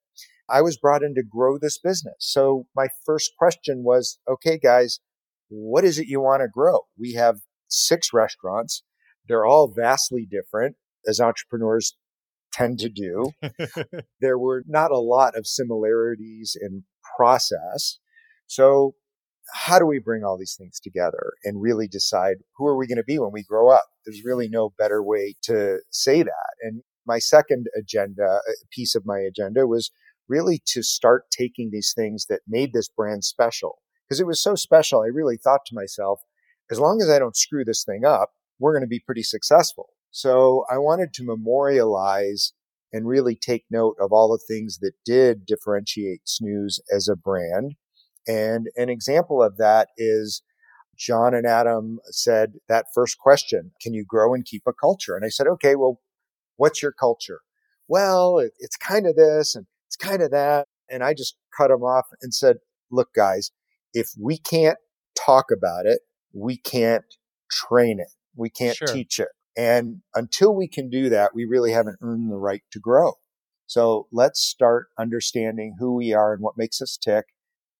I 0.49 0.63
was 0.63 0.77
brought 0.77 1.03
in 1.03 1.15
to 1.15 1.23
grow 1.23 1.59
this 1.59 1.79
business. 1.79 2.17
So 2.19 2.67
my 2.75 2.89
first 3.07 3.33
question 3.39 3.85
was, 3.85 4.19
okay, 4.29 4.59
guys, 4.59 4.99
what 5.49 5.85
is 5.85 5.99
it 5.99 6.09
you 6.09 6.21
want 6.21 6.43
to 6.43 6.49
grow? 6.49 6.81
We 6.99 7.15
have 7.15 7.41
six 7.69 8.13
restaurants. 8.13 8.83
They're 9.29 9.47
all 9.47 9.73
vastly 9.75 10.27
different 10.29 10.77
as 11.07 11.21
entrepreneurs 11.21 11.97
tend 12.53 12.81
to 12.81 12.89
do. 12.89 13.31
there 14.21 14.39
were 14.39 14.65
not 14.67 14.91
a 14.91 14.99
lot 14.99 15.37
of 15.37 15.47
similarities 15.47 16.57
in 16.61 16.85
process. 17.17 17.99
So 18.47 18.95
how 19.53 19.79
do 19.79 19.87
we 19.87 19.99
bring 19.99 20.25
all 20.25 20.39
these 20.39 20.57
things 20.59 20.81
together 20.81 21.33
and 21.45 21.63
really 21.63 21.89
decide 21.89 22.37
who 22.57 22.67
are 22.67 22.77
we 22.77 22.87
going 22.87 22.97
to 22.97 23.05
be 23.05 23.19
when 23.19 23.33
we 23.33 23.43
grow 23.43 23.71
up? 23.71 23.87
There's 24.05 24.25
really 24.25 24.49
no 24.49 24.73
better 24.79 25.03
way 25.03 25.35
to 25.43 25.79
say 25.91 26.23
that. 26.23 26.55
And 26.63 26.83
my 27.07 27.19
second 27.19 27.67
agenda, 27.77 28.41
piece 28.71 28.95
of 28.95 29.07
my 29.07 29.19
agenda 29.19 29.67
was 29.67 29.91
really 30.29 30.63
to 30.67 30.83
start 30.83 31.25
taking 31.31 31.71
these 31.71 31.93
things 31.97 32.27
that 32.29 32.41
made 32.47 32.73
this 32.73 32.89
brand 32.89 33.25
special. 33.25 33.79
Because 34.07 34.21
it 34.21 34.27
was 34.27 34.43
so 34.43 34.55
special, 34.55 35.03
I 35.03 35.07
really 35.07 35.37
thought 35.37 35.61
to 35.67 35.75
myself, 35.75 36.21
as 36.71 36.79
long 36.79 37.01
as 37.03 37.09
I 37.09 37.19
don't 37.19 37.37
screw 37.37 37.65
this 37.65 37.85
thing 37.85 38.05
up, 38.05 38.31
we're 38.59 38.73
going 38.73 38.83
to 38.83 38.89
be 38.89 39.03
pretty 39.05 39.23
successful. 39.23 39.91
So 40.11 40.65
I 40.71 40.79
wanted 40.79 41.13
to 41.15 41.25
memorialize 41.25 42.53
and 42.93 43.07
really 43.07 43.37
take 43.37 43.65
note 43.71 43.97
of 44.01 44.13
all 44.13 44.29
the 44.29 44.45
things 44.53 44.79
that 44.79 44.93
did 45.05 45.47
differentiate 45.47 46.23
Snooze 46.25 46.81
as 46.95 47.09
a 47.09 47.17
brand. 47.17 47.75
And 48.31 48.69
an 48.77 48.89
example 48.89 49.43
of 49.43 49.57
that 49.57 49.89
is 49.97 50.43
John 50.97 51.35
and 51.35 51.47
Adam 51.47 51.99
said 52.05 52.53
that 52.69 52.87
first 52.95 53.19
question, 53.19 53.73
can 53.83 53.93
you 53.93 54.05
grow 54.07 54.35
and 54.35 54.45
keep 54.45 54.63
a 54.69 54.73
culture? 54.73 55.17
And 55.17 55.25
I 55.25 55.31
said, 55.31 55.49
okay, 55.49 55.75
well, 55.75 56.01
what's 56.57 56.81
your 56.81 56.93
culture? 56.93 57.41
Well, 57.89 58.39
it, 58.39 58.53
it's 58.61 58.77
kind 58.77 59.07
of 59.07 59.17
this 59.17 59.57
and 59.57 59.67
it's 59.89 59.97
kind 59.97 60.23
of 60.23 60.31
that. 60.31 60.69
And 60.89 61.03
I 61.03 61.13
just 61.13 61.37
cut 61.57 61.69
them 61.69 61.83
off 61.83 62.07
and 62.23 62.33
said, 62.33 62.59
look, 62.91 63.13
guys, 63.15 63.51
if 63.95 64.11
we 64.21 64.39
can't 64.39 64.79
talk 65.17 65.47
about 65.51 65.87
it, 65.87 66.01
we 66.33 66.57
can't 66.57 67.05
train 67.51 67.99
it. 67.99 68.13
We 68.37 68.51
can't 68.51 68.77
sure. 68.77 68.87
teach 68.87 69.19
it. 69.19 69.29
And 69.57 70.03
until 70.15 70.55
we 70.55 70.69
can 70.69 70.89
do 70.89 71.09
that, 71.09 71.35
we 71.35 71.45
really 71.45 71.73
haven't 71.73 71.99
earned 72.01 72.31
the 72.31 72.37
right 72.37 72.63
to 72.71 72.79
grow. 72.79 73.15
So 73.67 74.07
let's 74.13 74.41
start 74.41 74.89
understanding 74.99 75.77
who 75.81 75.95
we 75.97 76.13
are 76.13 76.33
and 76.33 76.43
what 76.43 76.57
makes 76.57 76.81
us 76.81 76.97
tick, 76.97 77.25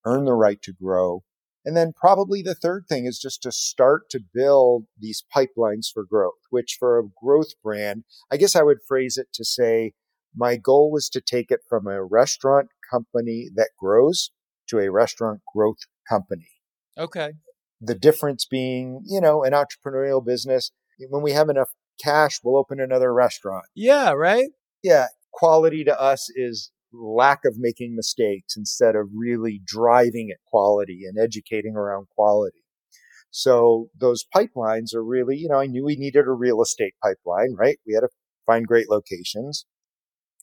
earn 0.05 0.25
the 0.25 0.33
right 0.33 0.61
to 0.63 0.73
grow. 0.73 1.23
And 1.63 1.77
then 1.77 1.93
probably 1.95 2.41
the 2.41 2.55
third 2.55 2.85
thing 2.89 3.05
is 3.05 3.19
just 3.19 3.43
to 3.43 3.51
start 3.51 4.09
to 4.09 4.19
build 4.33 4.85
these 4.97 5.23
pipelines 5.35 5.87
for 5.93 6.03
growth, 6.03 6.39
which 6.49 6.77
for 6.79 6.97
a 6.97 7.03
growth 7.23 7.51
brand, 7.63 8.03
I 8.31 8.37
guess 8.37 8.55
I 8.55 8.63
would 8.63 8.79
phrase 8.87 9.17
it 9.17 9.27
to 9.33 9.45
say, 9.45 9.93
my 10.35 10.55
goal 10.55 10.91
was 10.91 11.09
to 11.09 11.21
take 11.21 11.51
it 11.51 11.59
from 11.69 11.87
a 11.87 12.03
restaurant 12.03 12.69
company 12.89 13.49
that 13.55 13.69
grows 13.77 14.31
to 14.69 14.79
a 14.79 14.89
restaurant 14.89 15.41
growth 15.53 15.79
company. 16.09 16.49
Okay. 16.97 17.33
The 17.79 17.95
difference 17.95 18.45
being, 18.45 19.01
you 19.05 19.21
know, 19.21 19.43
an 19.43 19.53
entrepreneurial 19.53 20.25
business, 20.25 20.71
when 21.09 21.21
we 21.21 21.33
have 21.33 21.49
enough 21.49 21.69
cash, 22.01 22.39
we'll 22.43 22.57
open 22.57 22.79
another 22.79 23.13
restaurant. 23.13 23.65
Yeah, 23.75 24.11
right? 24.11 24.49
Yeah. 24.83 25.07
Quality 25.33 25.83
to 25.83 25.99
us 25.99 26.29
is 26.35 26.71
lack 26.93 27.39
of 27.45 27.55
making 27.57 27.95
mistakes 27.95 28.55
instead 28.57 28.95
of 28.95 29.09
really 29.15 29.61
driving 29.65 30.29
at 30.31 30.43
quality 30.47 31.01
and 31.05 31.17
educating 31.17 31.75
around 31.75 32.07
quality. 32.15 32.63
So 33.31 33.87
those 33.97 34.25
pipelines 34.35 34.93
are 34.93 35.03
really, 35.03 35.37
you 35.37 35.47
know, 35.47 35.59
I 35.59 35.67
knew 35.67 35.85
we 35.85 35.95
needed 35.95 36.27
a 36.27 36.31
real 36.31 36.61
estate 36.61 36.93
pipeline, 37.01 37.55
right? 37.57 37.77
We 37.87 37.93
had 37.93 38.01
to 38.01 38.09
find 38.45 38.67
great 38.67 38.89
locations. 38.89 39.65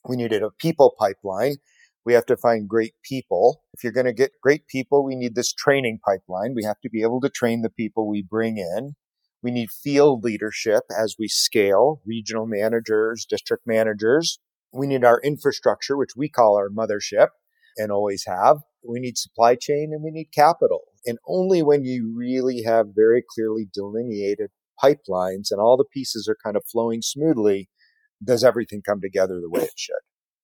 We 0.07 0.15
needed 0.15 0.41
a 0.41 0.49
people 0.59 0.95
pipeline. 0.97 1.57
We 2.05 2.13
have 2.13 2.25
to 2.27 2.37
find 2.37 2.67
great 2.67 2.93
people. 3.03 3.61
If 3.73 3.83
you're 3.83 3.93
going 3.93 4.07
to 4.07 4.13
get 4.13 4.31
great 4.41 4.65
people, 4.67 5.03
we 5.03 5.15
need 5.15 5.35
this 5.35 5.53
training 5.53 5.99
pipeline. 6.03 6.53
We 6.55 6.63
have 6.63 6.79
to 6.81 6.89
be 6.89 7.03
able 7.03 7.21
to 7.21 7.29
train 7.29 7.61
the 7.61 7.69
people 7.69 8.07
we 8.07 8.23
bring 8.23 8.57
in. 8.57 8.95
We 9.43 9.51
need 9.51 9.69
field 9.69 10.23
leadership 10.23 10.83
as 10.97 11.15
we 11.19 11.27
scale, 11.27 12.01
regional 12.05 12.47
managers, 12.47 13.25
district 13.29 13.67
managers. 13.67 14.39
We 14.71 14.87
need 14.87 15.03
our 15.03 15.19
infrastructure, 15.21 15.97
which 15.97 16.11
we 16.15 16.29
call 16.29 16.55
our 16.55 16.69
mothership 16.69 17.29
and 17.77 17.91
always 17.91 18.25
have. 18.27 18.57
We 18.87 18.99
need 18.99 19.17
supply 19.17 19.55
chain 19.55 19.91
and 19.93 20.03
we 20.03 20.11
need 20.11 20.29
capital. 20.33 20.81
And 21.05 21.17
only 21.27 21.63
when 21.63 21.83
you 21.83 22.13
really 22.15 22.63
have 22.63 22.87
very 22.95 23.23
clearly 23.27 23.67
delineated 23.73 24.51
pipelines 24.81 25.51
and 25.51 25.59
all 25.59 25.77
the 25.77 25.85
pieces 25.93 26.27
are 26.27 26.37
kind 26.43 26.55
of 26.55 26.63
flowing 26.71 27.01
smoothly, 27.01 27.69
does 28.23 28.43
everything 28.43 28.81
come 28.85 29.01
together 29.01 29.39
the 29.39 29.49
way 29.49 29.61
it 29.61 29.73
should. 29.75 29.95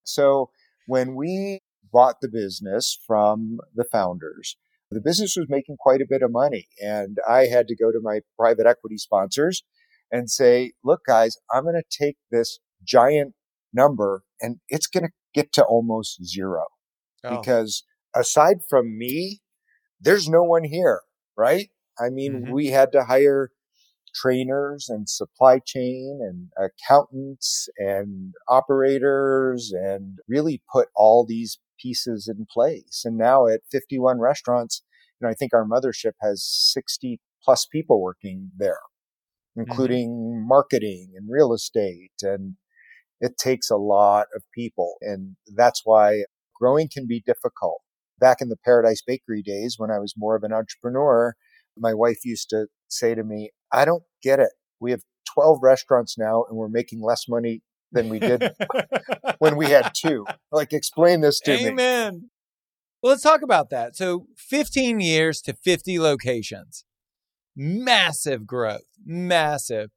So 0.03 0.49
when 0.87 1.15
we 1.15 1.59
bought 1.91 2.15
the 2.21 2.29
business 2.29 2.97
from 3.05 3.59
the 3.73 3.85
founders, 3.91 4.57
the 4.91 5.01
business 5.01 5.35
was 5.35 5.47
making 5.49 5.77
quite 5.79 6.01
a 6.01 6.07
bit 6.07 6.21
of 6.21 6.31
money. 6.31 6.67
And 6.81 7.17
I 7.27 7.45
had 7.45 7.67
to 7.67 7.75
go 7.75 7.91
to 7.91 7.99
my 8.01 8.19
private 8.37 8.65
equity 8.65 8.97
sponsors 8.97 9.63
and 10.11 10.29
say, 10.29 10.73
look, 10.83 11.01
guys, 11.07 11.37
I'm 11.51 11.63
going 11.63 11.75
to 11.75 11.97
take 12.03 12.17
this 12.31 12.59
giant 12.83 13.33
number 13.75 14.23
and 14.41 14.57
it's 14.69 14.87
going 14.87 15.05
to 15.05 15.11
get 15.33 15.51
to 15.53 15.63
almost 15.63 16.23
zero 16.23 16.65
oh. 17.23 17.37
because 17.37 17.83
aside 18.15 18.57
from 18.69 18.97
me, 18.97 19.41
there's 19.99 20.29
no 20.29 20.43
one 20.43 20.63
here, 20.63 21.01
right? 21.37 21.69
I 21.99 22.09
mean, 22.09 22.33
mm-hmm. 22.33 22.51
we 22.51 22.67
had 22.67 22.91
to 22.93 23.05
hire 23.05 23.51
trainers 24.13 24.87
and 24.89 25.09
supply 25.09 25.59
chain 25.59 26.19
and 26.21 26.49
accountants 26.57 27.67
and 27.77 28.33
operators 28.47 29.73
and 29.75 30.19
really 30.27 30.61
put 30.71 30.87
all 30.95 31.25
these 31.25 31.59
pieces 31.81 32.27
in 32.27 32.45
place. 32.49 33.03
And 33.05 33.17
now 33.17 33.47
at 33.47 33.61
51 33.71 34.19
restaurants, 34.19 34.81
you 35.19 35.27
know, 35.27 35.31
I 35.31 35.33
think 35.33 35.53
our 35.53 35.65
mothership 35.65 36.13
has 36.21 36.43
60 36.43 37.19
plus 37.43 37.65
people 37.65 38.01
working 38.01 38.51
there, 38.57 38.79
mm-hmm. 39.57 39.69
including 39.69 40.09
mm-hmm. 40.09 40.47
marketing 40.47 41.13
and 41.15 41.27
real 41.29 41.53
estate. 41.53 42.11
And 42.21 42.55
it 43.21 43.37
takes 43.37 43.69
a 43.69 43.77
lot 43.77 44.27
of 44.35 44.43
people. 44.53 44.95
And 45.01 45.35
that's 45.55 45.81
why 45.83 46.23
growing 46.59 46.89
can 46.91 47.07
be 47.07 47.21
difficult. 47.25 47.81
Back 48.19 48.37
in 48.41 48.49
the 48.49 48.57
Paradise 48.63 49.01
Bakery 49.05 49.41
days, 49.41 49.75
when 49.77 49.91
I 49.91 49.99
was 49.99 50.13
more 50.17 50.35
of 50.35 50.43
an 50.43 50.53
entrepreneur, 50.53 51.35
my 51.77 51.93
wife 51.93 52.19
used 52.23 52.49
to 52.49 52.67
say 52.87 53.15
to 53.15 53.23
me, 53.23 53.51
I 53.71 53.85
don't 53.85 54.03
get 54.23 54.39
it. 54.39 54.51
We 54.79 54.91
have 54.91 55.01
12 55.33 55.59
restaurants 55.61 56.17
now 56.17 56.45
and 56.47 56.57
we're 56.57 56.69
making 56.69 57.01
less 57.01 57.27
money 57.27 57.61
than 57.91 58.09
we 58.09 58.19
did 58.19 58.43
when 59.39 59.55
we 59.57 59.67
had 59.67 59.91
two. 59.95 60.25
Like, 60.51 60.73
explain 60.73 61.21
this 61.21 61.39
to 61.41 61.51
Amen. 61.51 61.63
me. 61.63 61.69
Amen. 61.69 62.29
Well, 63.01 63.11
let's 63.11 63.23
talk 63.23 63.41
about 63.41 63.69
that. 63.69 63.95
So, 63.95 64.27
15 64.37 64.99
years 64.99 65.41
to 65.41 65.53
50 65.53 65.99
locations. 65.99 66.85
Massive 67.55 68.45
growth, 68.45 68.87
massive, 69.05 69.91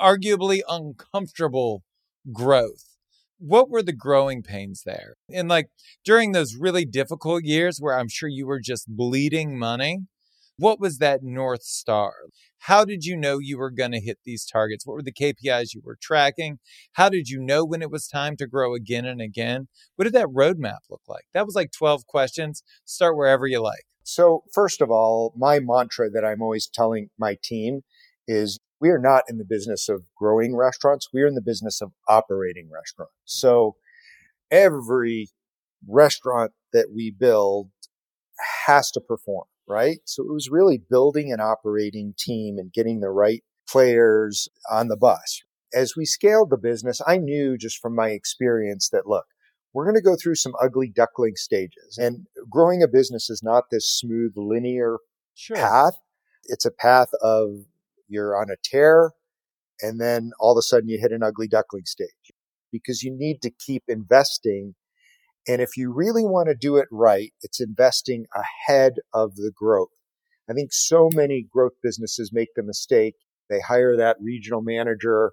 arguably 0.00 0.60
uncomfortable 0.68 1.82
growth. 2.32 2.96
What 3.38 3.68
were 3.68 3.82
the 3.82 3.92
growing 3.92 4.42
pains 4.42 4.82
there? 4.86 5.16
And 5.32 5.48
like 5.48 5.68
during 6.04 6.32
those 6.32 6.56
really 6.58 6.84
difficult 6.84 7.44
years 7.44 7.78
where 7.78 7.98
I'm 7.98 8.08
sure 8.08 8.28
you 8.28 8.46
were 8.46 8.60
just 8.60 8.86
bleeding 8.88 9.58
money, 9.58 10.00
what 10.56 10.80
was 10.80 10.98
that 10.98 11.22
North 11.22 11.64
Star? 11.64 12.12
How 12.58 12.84
did 12.84 13.04
you 13.04 13.16
know 13.16 13.38
you 13.38 13.58
were 13.58 13.70
going 13.70 13.90
to 13.92 14.00
hit 14.00 14.18
these 14.24 14.46
targets? 14.46 14.86
What 14.86 14.94
were 14.94 15.02
the 15.02 15.12
KPIs 15.12 15.74
you 15.74 15.82
were 15.84 15.98
tracking? 16.00 16.60
How 16.92 17.08
did 17.08 17.28
you 17.28 17.40
know 17.40 17.64
when 17.64 17.82
it 17.82 17.90
was 17.90 18.06
time 18.06 18.36
to 18.36 18.46
grow 18.46 18.74
again 18.74 19.04
and 19.04 19.20
again? 19.20 19.68
What 19.96 20.04
did 20.04 20.14
that 20.14 20.28
roadmap 20.28 20.78
look 20.88 21.02
like? 21.08 21.24
That 21.34 21.44
was 21.44 21.56
like 21.56 21.72
12 21.72 22.06
questions. 22.06 22.62
Start 22.84 23.16
wherever 23.16 23.46
you 23.46 23.60
like. 23.60 23.84
So, 24.04 24.44
first 24.52 24.80
of 24.80 24.90
all, 24.90 25.32
my 25.36 25.60
mantra 25.60 26.10
that 26.10 26.24
I'm 26.24 26.42
always 26.42 26.68
telling 26.68 27.08
my 27.18 27.36
team 27.42 27.80
is 28.28 28.60
we 28.84 28.90
are 28.90 28.98
not 28.98 29.24
in 29.28 29.38
the 29.38 29.46
business 29.48 29.88
of 29.88 30.02
growing 30.16 30.54
restaurants. 30.54 31.08
We 31.12 31.22
are 31.22 31.26
in 31.26 31.34
the 31.34 31.42
business 31.42 31.80
of 31.80 31.92
operating 32.08 32.68
restaurants. 32.70 33.14
So, 33.24 33.76
every 34.50 35.30
restaurant 35.88 36.52
that 36.72 36.88
we 36.94 37.10
build 37.10 37.70
has 38.66 38.90
to 38.90 39.00
perform 39.00 39.46
right? 39.66 39.98
So 40.04 40.22
it 40.22 40.32
was 40.32 40.50
really 40.50 40.82
building 40.90 41.32
an 41.32 41.40
operating 41.40 42.14
team 42.18 42.58
and 42.58 42.72
getting 42.72 43.00
the 43.00 43.10
right 43.10 43.42
players 43.68 44.48
on 44.70 44.88
the 44.88 44.96
bus. 44.96 45.42
As 45.72 45.96
we 45.96 46.04
scaled 46.04 46.50
the 46.50 46.56
business, 46.56 47.00
I 47.06 47.16
knew 47.16 47.56
just 47.56 47.78
from 47.78 47.94
my 47.94 48.10
experience 48.10 48.88
that 48.90 49.06
look, 49.06 49.24
we're 49.72 49.84
going 49.84 49.96
to 49.96 50.02
go 50.02 50.16
through 50.16 50.36
some 50.36 50.52
ugly 50.62 50.92
duckling 50.94 51.34
stages 51.34 51.98
and 51.98 52.26
growing 52.50 52.82
a 52.82 52.88
business 52.88 53.28
is 53.28 53.42
not 53.42 53.64
this 53.70 53.90
smooth 53.90 54.32
linear 54.36 54.98
sure. 55.34 55.56
path. 55.56 55.94
It's 56.44 56.64
a 56.64 56.70
path 56.70 57.08
of 57.22 57.64
you're 58.08 58.36
on 58.36 58.50
a 58.50 58.56
tear 58.62 59.12
and 59.80 60.00
then 60.00 60.32
all 60.40 60.52
of 60.52 60.58
a 60.58 60.62
sudden 60.62 60.88
you 60.88 60.98
hit 61.00 61.12
an 61.12 61.22
ugly 61.22 61.48
duckling 61.48 61.84
stage 61.86 62.08
because 62.72 63.02
you 63.02 63.14
need 63.16 63.42
to 63.42 63.50
keep 63.50 63.84
investing 63.88 64.74
and 65.46 65.60
if 65.60 65.76
you 65.76 65.92
really 65.92 66.24
want 66.24 66.48
to 66.48 66.54
do 66.54 66.76
it 66.76 66.88
right, 66.90 67.32
it's 67.42 67.60
investing 67.60 68.26
ahead 68.34 68.94
of 69.12 69.36
the 69.36 69.52
growth. 69.54 69.88
I 70.48 70.54
think 70.54 70.72
so 70.72 71.10
many 71.12 71.46
growth 71.50 71.74
businesses 71.82 72.30
make 72.32 72.48
the 72.56 72.62
mistake 72.62 73.14
They 73.50 73.60
hire 73.60 73.96
that 73.96 74.16
regional 74.20 74.62
manager 74.62 75.32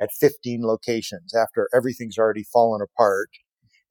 at 0.00 0.10
15 0.18 0.62
locations 0.62 1.34
after 1.34 1.68
everything's 1.74 2.16
already 2.18 2.44
fallen 2.44 2.80
apart, 2.80 3.28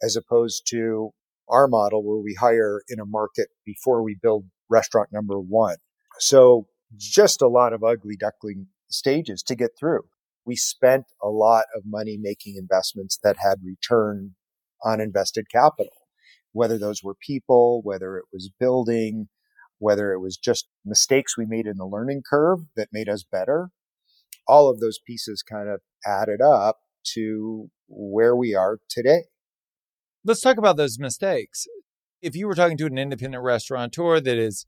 as 0.01 0.15
opposed 0.15 0.63
to 0.69 1.11
our 1.47 1.67
model 1.67 2.03
where 2.03 2.17
we 2.17 2.35
hire 2.39 2.81
in 2.89 2.99
a 2.99 3.05
market 3.05 3.49
before 3.65 4.01
we 4.03 4.15
build 4.21 4.45
restaurant 4.69 5.09
number 5.11 5.39
one. 5.39 5.77
So 6.19 6.67
just 6.95 7.41
a 7.41 7.47
lot 7.47 7.73
of 7.73 7.83
ugly 7.83 8.15
duckling 8.15 8.67
stages 8.89 9.43
to 9.43 9.55
get 9.55 9.71
through. 9.79 10.03
We 10.45 10.55
spent 10.55 11.05
a 11.21 11.29
lot 11.29 11.65
of 11.75 11.83
money 11.85 12.17
making 12.19 12.55
investments 12.57 13.19
that 13.23 13.37
had 13.39 13.59
return 13.63 14.35
on 14.83 15.01
invested 15.01 15.45
capital, 15.51 15.93
whether 16.51 16.77
those 16.77 17.03
were 17.03 17.15
people, 17.15 17.81
whether 17.83 18.17
it 18.17 18.25
was 18.33 18.49
building, 18.59 19.27
whether 19.77 20.11
it 20.13 20.19
was 20.19 20.37
just 20.37 20.67
mistakes 20.85 21.37
we 21.37 21.45
made 21.45 21.65
in 21.65 21.77
the 21.77 21.85
learning 21.85 22.23
curve 22.27 22.59
that 22.75 22.89
made 22.91 23.09
us 23.09 23.23
better. 23.23 23.69
All 24.47 24.69
of 24.69 24.79
those 24.79 24.99
pieces 25.05 25.43
kind 25.43 25.69
of 25.69 25.81
added 26.05 26.41
up 26.41 26.79
to 27.13 27.69
where 27.87 28.35
we 28.35 28.55
are 28.55 28.79
today. 28.89 29.25
Let's 30.25 30.41
talk 30.41 30.57
about 30.57 30.77
those 30.77 30.99
mistakes. 30.99 31.65
If 32.21 32.35
you 32.35 32.47
were 32.47 32.55
talking 32.55 32.77
to 32.77 32.85
an 32.85 32.97
independent 32.97 33.43
restaurateur 33.43 34.19
that 34.19 34.37
is 34.37 34.65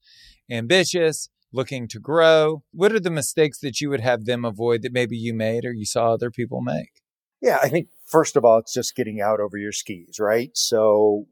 ambitious, 0.49 1.29
looking 1.53 1.87
to 1.89 1.99
grow, 1.99 2.63
what 2.71 2.91
are 2.91 2.99
the 2.99 3.09
mistakes 3.09 3.59
that 3.59 3.81
you 3.81 3.89
would 3.89 4.01
have 4.01 4.25
them 4.25 4.45
avoid 4.45 4.81
that 4.81 4.93
maybe 4.93 5.17
you 5.17 5.33
made 5.33 5.65
or 5.65 5.73
you 5.73 5.85
saw 5.85 6.13
other 6.13 6.31
people 6.31 6.61
make? 6.61 7.01
Yeah, 7.41 7.59
I 7.61 7.69
think 7.69 7.89
first 8.05 8.35
of 8.35 8.45
all, 8.45 8.59
it's 8.59 8.73
just 8.73 8.95
getting 8.95 9.19
out 9.19 9.39
over 9.39 9.57
your 9.57 9.71
skis, 9.71 10.19
right? 10.19 10.51
So, 10.53 11.25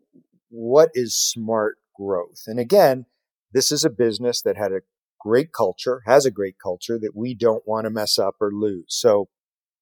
what 0.49 0.89
is 0.93 1.15
smart 1.15 1.77
growth? 1.95 2.43
And 2.47 2.59
again, 2.59 3.05
this 3.53 3.71
is 3.71 3.83
a 3.83 3.89
business 3.89 4.41
that 4.41 4.57
had 4.57 4.71
a 4.71 4.81
great 5.19 5.53
culture, 5.53 6.01
has 6.05 6.25
a 6.25 6.31
great 6.31 6.55
culture 6.61 6.97
that 6.99 7.15
we 7.15 7.35
don't 7.35 7.67
want 7.67 7.85
to 7.85 7.91
mess 7.91 8.17
up 8.17 8.35
or 8.39 8.51
lose. 8.51 8.85
So 8.87 9.29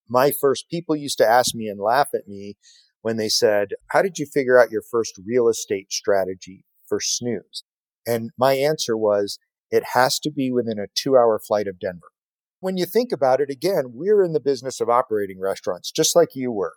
my 0.09 0.31
first 0.31 0.69
people 0.69 0.95
used 0.95 1.17
to 1.19 1.27
ask 1.27 1.53
me 1.53 1.67
and 1.67 1.79
laugh 1.79 2.09
at 2.13 2.27
me 2.27 2.57
when 3.01 3.17
they 3.17 3.29
said, 3.29 3.69
how 3.91 4.01
did 4.01 4.17
you 4.17 4.25
figure 4.25 4.59
out 4.59 4.71
your 4.71 4.81
first 4.81 5.19
real 5.25 5.47
estate 5.47 5.91
strategy 5.91 6.65
for 6.87 6.99
snooze? 6.99 7.63
And 8.05 8.31
my 8.37 8.53
answer 8.53 8.97
was, 8.97 9.37
it 9.71 9.83
has 9.93 10.19
to 10.19 10.31
be 10.31 10.51
within 10.51 10.79
a 10.79 10.87
two 10.95 11.15
hour 11.15 11.39
flight 11.39 11.67
of 11.67 11.79
Denver. 11.79 12.11
When 12.59 12.77
you 12.77 12.85
think 12.85 13.11
about 13.11 13.41
it 13.41 13.49
again, 13.49 13.91
we're 13.93 14.23
in 14.23 14.33
the 14.33 14.39
business 14.39 14.81
of 14.81 14.89
operating 14.89 15.39
restaurants, 15.39 15.91
just 15.91 16.15
like 16.15 16.29
you 16.33 16.51
were. 16.51 16.73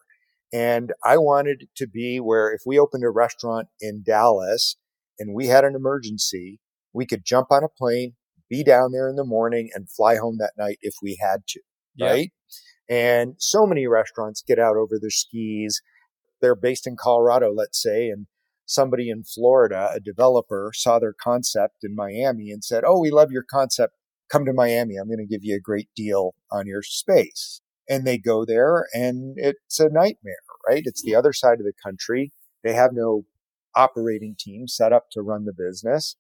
And 0.53 0.93
I 1.05 1.17
wanted 1.17 1.69
to 1.77 1.87
be 1.87 2.19
where 2.19 2.53
if 2.53 2.63
we 2.67 2.79
opened 2.79 3.05
a 3.05 3.11
restaurant 3.11 3.69
in 3.81 4.03
Dallas 4.05 4.77
and 5.19 5.35
we 5.35 5.47
had 5.47 5.65
an 5.65 5.75
emergency, 5.75 6.61
we 6.93 7.07
could 7.07 7.25
jump 7.25 7.49
on 7.51 7.65
a 7.65 7.69
plane, 7.69 8.15
be 8.49 8.65
down 8.65 8.93
there 8.93 9.09
in 9.09 9.17
the 9.17 9.25
morning 9.25 9.71
and 9.75 9.91
fly 9.91 10.17
home 10.17 10.39
that 10.39 10.55
night 10.59 10.79
if 10.83 10.95
we 11.03 11.19
had 11.21 11.47
to. 11.49 11.61
Right. 12.01 12.33
And 12.89 13.35
so 13.39 13.67
many 13.67 13.87
restaurants 13.87 14.43
get 14.47 14.59
out 14.59 14.77
over 14.77 14.99
their 15.01 15.11
skis. 15.11 15.81
They're 16.41 16.57
based 16.57 16.87
in 16.87 16.97
Colorado, 16.97 17.53
let's 17.55 17.81
say, 17.81 18.09
and 18.09 18.27
somebody 18.71 19.11
in 19.11 19.25
Florida, 19.25 19.91
a 19.93 20.01
developer 20.01 20.71
saw 20.75 20.99
their 20.99 21.13
concept 21.13 21.79
in 21.83 21.95
Miami 21.95 22.51
and 22.51 22.63
said, 22.63 22.85
Oh, 22.87 23.01
we 23.01 23.11
love 23.11 23.33
your 23.33 23.43
concept. 23.43 23.95
Come 24.31 24.45
to 24.45 24.53
Miami. 24.53 24.97
I'm 24.97 25.09
going 25.09 25.19
to 25.19 25.27
give 25.27 25.45
you 25.45 25.57
a 25.57 25.61
great 25.61 25.89
deal 25.97 26.35
on 26.53 26.67
your 26.67 26.83
space. 26.83 27.61
And 27.89 28.07
they 28.07 28.19
go 28.19 28.45
there 28.45 28.87
and 28.93 29.35
it's 29.37 29.81
a 29.81 29.89
nightmare, 29.89 30.37
right? 30.69 30.83
It's 30.85 31.03
the 31.03 31.17
other 31.17 31.33
side 31.33 31.59
of 31.59 31.65
the 31.65 31.73
country. 31.85 32.33
They 32.63 32.73
have 32.73 32.93
no 32.93 33.25
operating 33.75 34.37
team 34.39 34.69
set 34.69 34.93
up 34.93 35.07
to 35.13 35.23
run 35.23 35.45
the 35.45 35.53
business. 35.53 36.17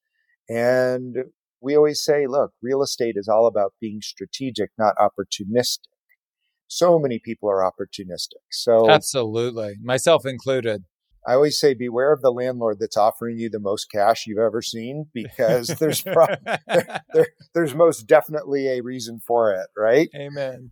And 0.49 1.16
we 1.61 1.76
always 1.76 2.02
say, 2.02 2.26
look, 2.26 2.52
real 2.61 2.83
estate 2.83 3.14
is 3.16 3.28
all 3.28 3.47
about 3.47 3.75
being 3.80 4.00
strategic, 4.02 4.71
not 4.76 4.97
opportunistic. 4.97 5.78
So 6.66 6.99
many 6.99 7.21
people 7.21 7.49
are 7.49 7.62
opportunistic. 7.62 8.42
So 8.50 8.90
absolutely, 8.90 9.75
myself 9.83 10.26
included. 10.26 10.85
I 11.26 11.34
always 11.34 11.60
say, 11.60 11.74
beware 11.74 12.12
of 12.12 12.22
the 12.22 12.32
landlord 12.32 12.78
that's 12.80 12.96
offering 12.96 13.38
you 13.38 13.50
the 13.50 13.60
most 13.60 13.86
cash 13.86 14.26
you've 14.26 14.38
ever 14.38 14.62
seen, 14.62 15.06
because 15.12 15.68
there's 15.80 16.02
pro- 16.02 16.26
there, 16.66 17.02
there, 17.12 17.26
there's 17.54 17.74
most 17.74 18.06
definitely 18.06 18.68
a 18.68 18.80
reason 18.80 19.20
for 19.26 19.52
it, 19.52 19.66
right? 19.76 20.09
Amen. 20.14 20.70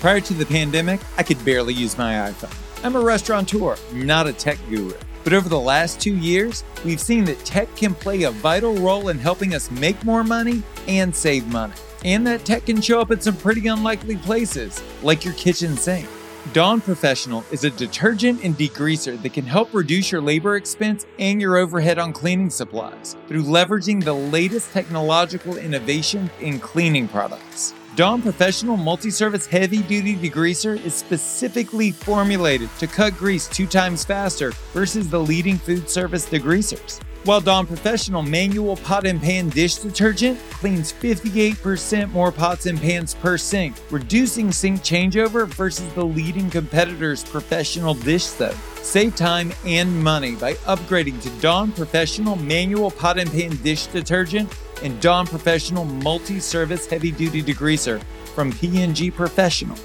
Prior 0.00 0.20
to 0.20 0.34
the 0.34 0.46
pandemic, 0.46 1.00
I 1.16 1.22
could 1.22 1.44
barely 1.44 1.74
use 1.74 1.98
my 1.98 2.30
iPhone. 2.30 2.54
I'm 2.84 2.94
a 2.94 3.00
restaurateur, 3.00 3.76
not 3.92 4.28
a 4.28 4.32
tech 4.32 4.58
guru. 4.68 4.96
But 5.24 5.32
over 5.32 5.48
the 5.48 5.58
last 5.58 6.00
two 6.00 6.16
years, 6.16 6.64
we've 6.84 7.00
seen 7.00 7.24
that 7.24 7.44
tech 7.44 7.74
can 7.76 7.94
play 7.94 8.22
a 8.22 8.30
vital 8.30 8.74
role 8.76 9.08
in 9.08 9.18
helping 9.18 9.54
us 9.54 9.70
make 9.70 10.02
more 10.04 10.22
money 10.22 10.62
and 10.86 11.14
save 11.14 11.46
money. 11.48 11.74
And 12.04 12.26
that 12.26 12.44
tech 12.44 12.66
can 12.66 12.80
show 12.80 13.00
up 13.00 13.10
at 13.10 13.24
some 13.24 13.36
pretty 13.36 13.66
unlikely 13.66 14.16
places, 14.16 14.82
like 15.02 15.24
your 15.24 15.34
kitchen 15.34 15.76
sink. 15.76 16.08
Dawn 16.54 16.80
Professional 16.80 17.44
is 17.50 17.64
a 17.64 17.70
detergent 17.70 18.42
and 18.42 18.56
degreaser 18.56 19.20
that 19.22 19.34
can 19.34 19.44
help 19.44 19.74
reduce 19.74 20.10
your 20.10 20.22
labor 20.22 20.56
expense 20.56 21.04
and 21.18 21.42
your 21.42 21.58
overhead 21.58 21.98
on 21.98 22.10
cleaning 22.10 22.48
supplies 22.48 23.16
through 23.26 23.42
leveraging 23.42 24.02
the 24.02 24.14
latest 24.14 24.72
technological 24.72 25.58
innovation 25.58 26.30
in 26.40 26.58
cleaning 26.58 27.06
products. 27.06 27.74
Dawn 27.96 28.22
Professional 28.22 28.78
Multi-Service 28.78 29.46
Heavy 29.46 29.82
Duty 29.82 30.16
Degreaser 30.16 30.82
is 30.82 30.94
specifically 30.94 31.90
formulated 31.90 32.70
to 32.78 32.86
cut 32.86 33.14
grease 33.18 33.46
two 33.46 33.66
times 33.66 34.04
faster 34.04 34.52
versus 34.72 35.10
the 35.10 35.20
leading 35.20 35.58
food 35.58 35.90
service 35.90 36.24
degreasers. 36.24 36.98
While 37.28 37.42
Dawn 37.42 37.66
Professional 37.66 38.22
Manual 38.22 38.76
Pot 38.76 39.06
and 39.06 39.20
Pan 39.20 39.50
Dish 39.50 39.74
Detergent 39.74 40.38
cleans 40.50 40.90
58% 40.94 42.10
more 42.10 42.32
pots 42.32 42.64
and 42.64 42.80
pans 42.80 43.14
per 43.14 43.36
sink, 43.36 43.76
reducing 43.90 44.50
sink 44.50 44.80
changeover 44.80 45.46
versus 45.46 45.92
the 45.92 46.06
leading 46.06 46.48
competitor's 46.48 47.22
professional 47.22 47.92
dish 47.92 48.24
soap. 48.24 48.54
Save 48.76 49.14
time 49.14 49.52
and 49.66 50.02
money 50.02 50.36
by 50.36 50.54
upgrading 50.54 51.20
to 51.20 51.28
Dawn 51.42 51.70
Professional 51.70 52.34
Manual 52.34 52.92
Pot 52.92 53.18
and 53.18 53.30
Pan 53.30 53.56
Dish 53.56 53.88
Detergent 53.88 54.50
and 54.82 54.98
Dawn 55.02 55.26
Professional 55.26 55.84
Multi 55.84 56.40
Service 56.40 56.86
Heavy 56.86 57.10
Duty 57.12 57.42
Degreaser 57.42 58.02
from 58.34 58.52
P&G 58.52 59.10
Professional. 59.10 59.76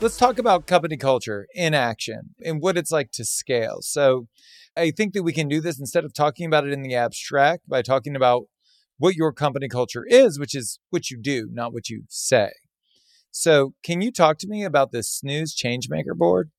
Let's 0.00 0.16
talk 0.16 0.40
about 0.40 0.66
company 0.66 0.96
culture 0.96 1.46
in 1.54 1.72
action 1.72 2.34
and 2.44 2.60
what 2.60 2.76
it's 2.76 2.90
like 2.90 3.12
to 3.12 3.24
scale. 3.24 3.78
So, 3.82 4.26
I 4.78 4.90
think 4.90 5.14
that 5.14 5.22
we 5.22 5.32
can 5.32 5.48
do 5.48 5.60
this 5.60 5.78
instead 5.78 6.04
of 6.04 6.14
talking 6.14 6.46
about 6.46 6.66
it 6.66 6.72
in 6.72 6.82
the 6.82 6.94
abstract 6.94 7.68
by 7.68 7.82
talking 7.82 8.14
about 8.14 8.44
what 8.96 9.14
your 9.14 9.32
company 9.32 9.68
culture 9.68 10.04
is, 10.06 10.38
which 10.38 10.54
is 10.54 10.78
what 10.90 11.10
you 11.10 11.18
do, 11.20 11.48
not 11.52 11.72
what 11.72 11.88
you 11.88 12.04
say. 12.08 12.50
So, 13.30 13.74
can 13.84 14.00
you 14.00 14.10
talk 14.10 14.38
to 14.38 14.48
me 14.48 14.64
about 14.64 14.90
this 14.90 15.10
Snooze 15.10 15.54
Changemaker 15.54 16.16
board? 16.16 16.50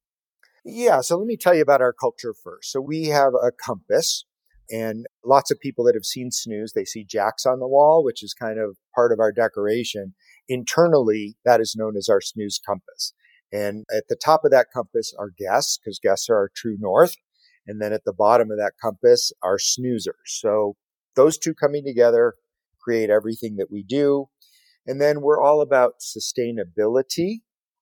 Yeah, 0.64 1.02
so 1.02 1.18
let 1.18 1.26
me 1.26 1.38
tell 1.38 1.56
you 1.56 1.62
about 1.62 1.82
our 1.82 1.94
culture 1.94 2.34
first. 2.34 2.72
So, 2.72 2.80
we 2.80 3.06
have 3.08 3.34
a 3.34 3.52
compass 3.52 4.26
and 4.70 5.08
lots 5.26 5.52
of 5.52 5.60
people 5.60 5.84
that 5.86 5.96
have 5.96 6.06
seen 6.06 6.32
snooze, 6.32 6.74
they 6.74 6.86
see 6.86 7.04
jacks 7.04 7.46
on 7.46 7.60
the 7.60 7.68
wall, 7.68 8.04
which 8.04 8.24
is 8.24 8.34
kind 8.34 8.60
of 8.60 8.78
part 8.94 9.12
of 9.12 9.20
our 9.20 9.32
decoration. 9.32 10.14
Internally, 10.48 11.38
that 11.44 11.60
is 11.60 11.76
known 11.76 11.98
as 11.98 12.08
our 12.08 12.22
snooze 12.22 12.60
compass. 12.64 13.14
And 13.52 13.86
at 13.96 14.04
the 14.10 14.16
top 14.16 14.46
of 14.46 14.52
that 14.52 14.68
compass 14.72 15.12
are 15.18 15.32
guests, 15.36 15.80
because 15.80 16.00
guests 16.00 16.30
are 16.30 16.36
our 16.36 16.52
true 16.56 16.78
north. 16.80 17.16
And 17.70 17.80
then 17.80 17.94
at 17.94 18.04
the 18.04 18.14
bottom 18.14 18.50
of 18.50 18.58
that 18.58 18.74
compass 18.82 19.32
are 19.44 19.58
snoozers. 19.58 20.26
So 20.26 20.76
those 21.16 21.38
two 21.38 21.54
coming 21.54 21.86
together 21.86 22.34
create 22.82 23.12
everything 23.12 23.58
that 23.58 23.72
we 23.72 23.84
do. 23.84 24.26
And 24.88 25.00
then 25.00 25.22
we're 25.22 25.40
all 25.40 25.62
about 25.62 26.02
sustainability, 26.02 27.42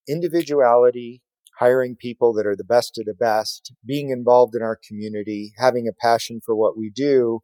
individuality, 0.10 1.22
hiring 1.58 1.96
people 1.96 2.34
that 2.34 2.46
are 2.46 2.56
the 2.56 2.66
best 2.66 2.98
of 2.98 3.06
the 3.06 3.14
best, 3.14 3.74
being 3.86 4.10
involved 4.10 4.56
in 4.56 4.62
our 4.62 4.78
community, 4.86 5.54
having 5.58 5.88
a 5.88 6.06
passion 6.06 6.42
for 6.46 6.54
what 6.54 6.78
we 6.78 6.92
do, 6.94 7.40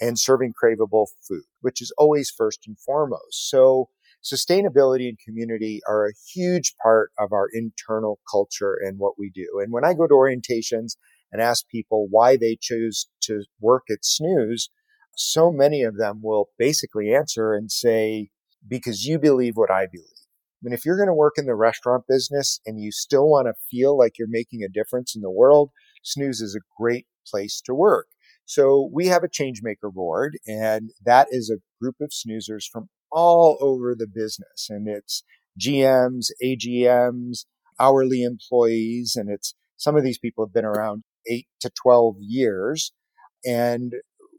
and 0.00 0.18
serving 0.18 0.52
craveable 0.52 1.06
food, 1.26 1.44
which 1.60 1.80
is 1.80 1.92
always 1.96 2.32
first 2.36 2.66
and 2.66 2.76
foremost. 2.80 3.48
So 3.48 3.90
sustainability 4.24 5.08
and 5.08 5.18
community 5.24 5.80
are 5.88 6.06
a 6.06 6.14
huge 6.34 6.74
part 6.82 7.12
of 7.16 7.32
our 7.32 7.48
internal 7.52 8.18
culture 8.28 8.74
and 8.74 8.98
what 8.98 9.14
we 9.16 9.30
do. 9.32 9.60
And 9.62 9.72
when 9.72 9.84
I 9.84 9.94
go 9.94 10.08
to 10.08 10.14
orientations 10.14 10.96
and 11.32 11.42
ask 11.42 11.68
people 11.68 12.06
why 12.10 12.36
they 12.36 12.56
choose 12.60 13.08
to 13.22 13.44
work 13.60 13.84
at 13.90 14.04
Snooze, 14.04 14.70
so 15.14 15.50
many 15.50 15.82
of 15.82 15.96
them 15.96 16.20
will 16.22 16.50
basically 16.58 17.14
answer 17.14 17.54
and 17.54 17.70
say, 17.70 18.30
because 18.66 19.04
you 19.04 19.18
believe 19.18 19.56
what 19.56 19.70
I 19.70 19.86
believe. 19.90 20.06
I 20.06 20.60
mean, 20.62 20.72
if 20.72 20.84
you're 20.84 20.96
going 20.96 21.08
to 21.08 21.14
work 21.14 21.34
in 21.36 21.46
the 21.46 21.54
restaurant 21.54 22.04
business 22.08 22.60
and 22.66 22.80
you 22.80 22.90
still 22.90 23.28
want 23.28 23.46
to 23.46 23.54
feel 23.70 23.96
like 23.96 24.18
you're 24.18 24.28
making 24.28 24.62
a 24.62 24.68
difference 24.68 25.14
in 25.14 25.22
the 25.22 25.30
world, 25.30 25.70
Snooze 26.02 26.40
is 26.40 26.56
a 26.56 26.64
great 26.80 27.06
place 27.26 27.60
to 27.66 27.74
work. 27.74 28.08
So 28.46 28.88
we 28.92 29.08
have 29.08 29.24
a 29.24 29.28
changemaker 29.28 29.92
board 29.92 30.38
and 30.46 30.90
that 31.04 31.28
is 31.30 31.50
a 31.50 31.60
group 31.82 31.96
of 32.00 32.10
snoozers 32.10 32.64
from 32.70 32.88
all 33.10 33.58
over 33.60 33.94
the 33.94 34.06
business 34.06 34.68
and 34.70 34.88
it's 34.88 35.24
GMs, 35.60 36.26
AGMs, 36.42 37.46
hourly 37.78 38.22
employees. 38.22 39.16
And 39.16 39.30
it's 39.30 39.54
some 39.76 39.96
of 39.96 40.04
these 40.04 40.18
people 40.18 40.44
have 40.44 40.54
been 40.54 40.64
around 40.64 41.02
eight 41.30 41.46
to 41.60 41.70
12 41.82 42.16
years. 42.20 42.92
And 43.44 43.94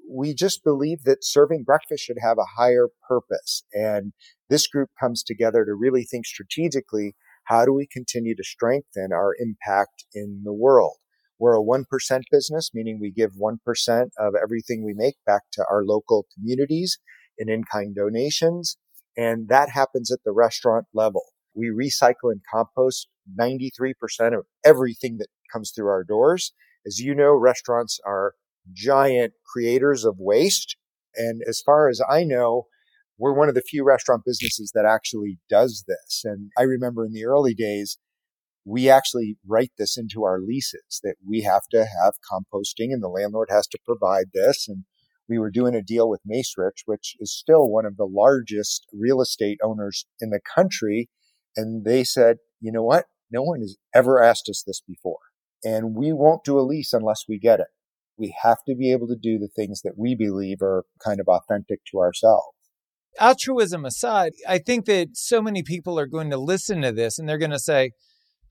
we 0.10 0.34
just 0.34 0.64
believe 0.64 1.04
that 1.04 1.24
serving 1.24 1.64
breakfast 1.64 2.04
should 2.04 2.18
have 2.22 2.38
a 2.38 2.62
higher 2.62 2.88
purpose. 3.08 3.64
And 3.74 4.14
this 4.50 4.68
group 4.68 4.90
comes 5.00 5.24
together 5.24 5.66
to 5.66 5.74
really 5.74 6.04
think 6.04 6.26
strategically 6.26 7.16
how 7.46 7.66
do 7.66 7.74
we 7.74 7.88
continue 7.88 8.36
to 8.36 8.44
strengthen 8.44 9.14
our 9.14 9.34
impact 9.40 10.06
in 10.14 10.42
the 10.44 10.54
world? 10.54 10.98
We're 11.40 11.56
a 11.56 11.64
1% 11.64 11.84
business, 12.32 12.72
meaning 12.74 13.00
we 13.00 13.12
give 13.12 13.34
1% 13.34 14.10
of 14.18 14.34
everything 14.42 14.84
we 14.84 14.94
make 14.94 15.16
back 15.26 15.44
to 15.54 15.66
our 15.70 15.84
local 15.86 16.26
communities 16.34 17.00
in 17.38 17.50
in-kind 17.50 17.96
donations. 17.96 18.78
And 19.16 19.48
that 19.50 19.70
happens 19.70 20.12
at 20.12 20.20
the 20.26 20.32
restaurant 20.32 20.86
level. 20.94 21.24
We 21.54 21.68
recycle 21.68 22.32
and 22.32 22.42
compost 22.52 23.08
93% 23.40 23.94
of 24.38 24.46
everything 24.66 25.18
that 25.20 25.28
comes 25.52 25.72
through 25.72 25.88
our 25.88 26.04
doors. 26.04 26.54
As 26.88 27.00
you 27.00 27.14
know, 27.14 27.34
restaurants 27.34 28.00
are 28.06 28.34
giant 28.72 29.34
creators 29.46 30.06
of 30.06 30.16
waste. 30.20 30.78
And 31.16 31.42
as 31.48 31.62
far 31.62 31.90
as 31.90 32.02
I 32.10 32.24
know, 32.24 32.68
we're 33.18 33.34
one 33.34 33.50
of 33.50 33.56
the 33.56 33.62
few 33.62 33.84
restaurant 33.84 34.24
businesses 34.26 34.72
that 34.74 34.86
actually 34.86 35.40
does 35.50 35.84
this. 35.88 36.22
And 36.24 36.52
I 36.58 36.62
remember 36.62 37.06
in 37.06 37.12
the 37.12 37.26
early 37.26 37.54
days, 37.54 37.98
we 38.64 38.90
actually 38.90 39.38
write 39.46 39.72
this 39.78 39.98
into 39.98 40.24
our 40.24 40.40
leases 40.40 41.02
that 41.04 41.16
we 41.28 41.42
have 41.42 41.64
to 41.72 41.86
have 41.86 42.14
composting 42.32 42.92
and 42.92 43.04
the 43.04 43.10
landlord 43.10 43.50
has 43.50 43.68
to 43.68 43.80
provide 43.86 44.28
this. 44.34 44.68
And 44.68 44.84
we 45.28 45.40
were 45.40 45.52
doing 45.52 45.76
a 45.76 45.82
deal 45.82 46.10
with 46.10 46.22
Macerich, 46.30 46.84
which 46.86 47.16
is 47.20 47.36
still 47.36 47.70
one 47.70 47.86
of 47.86 47.98
the 47.98 48.06
largest 48.10 48.88
real 48.94 49.22
estate 49.22 49.60
owners 49.62 50.06
in 50.22 50.30
the 50.30 50.40
country. 50.56 51.10
And 51.56 51.84
they 51.84 52.04
said, 52.04 52.38
you 52.62 52.72
know 52.72 52.84
what? 52.84 53.06
No 53.30 53.42
one 53.42 53.60
has 53.60 53.78
ever 53.94 54.24
asked 54.24 54.48
us 54.48 54.64
this 54.66 54.82
before. 54.82 55.20
And 55.64 55.96
we 55.96 56.14
won't 56.14 56.44
do 56.44 56.60
a 56.60 56.62
lease 56.62 56.94
unless 56.94 57.24
we 57.28 57.40
get 57.40 57.60
it. 57.60 57.68
We 58.18 58.36
have 58.44 58.60
to 58.68 58.76
be 58.76 58.92
able 58.92 59.08
to 59.08 59.16
do 59.16 59.38
the 59.38 59.48
things 59.48 59.82
that 59.84 59.98
we 59.98 60.16
believe 60.16 60.62
are 60.62 60.86
kind 61.04 61.20
of 61.20 61.28
authentic 61.28 61.82
to 61.92 62.00
ourselves 62.00 62.58
altruism 63.20 63.86
aside, 63.86 64.34
I 64.48 64.58
think 64.58 64.86
that 64.86 65.10
so 65.14 65.42
many 65.42 65.64
people 65.64 66.00
are 66.00 66.08
going 66.08 66.30
to 66.30 66.38
listen 66.38 66.82
to 66.82 66.92
this 66.92 67.18
and 67.18 67.28
they're 67.28 67.38
going 67.38 67.52
to 67.52 67.60
say, 67.60 67.92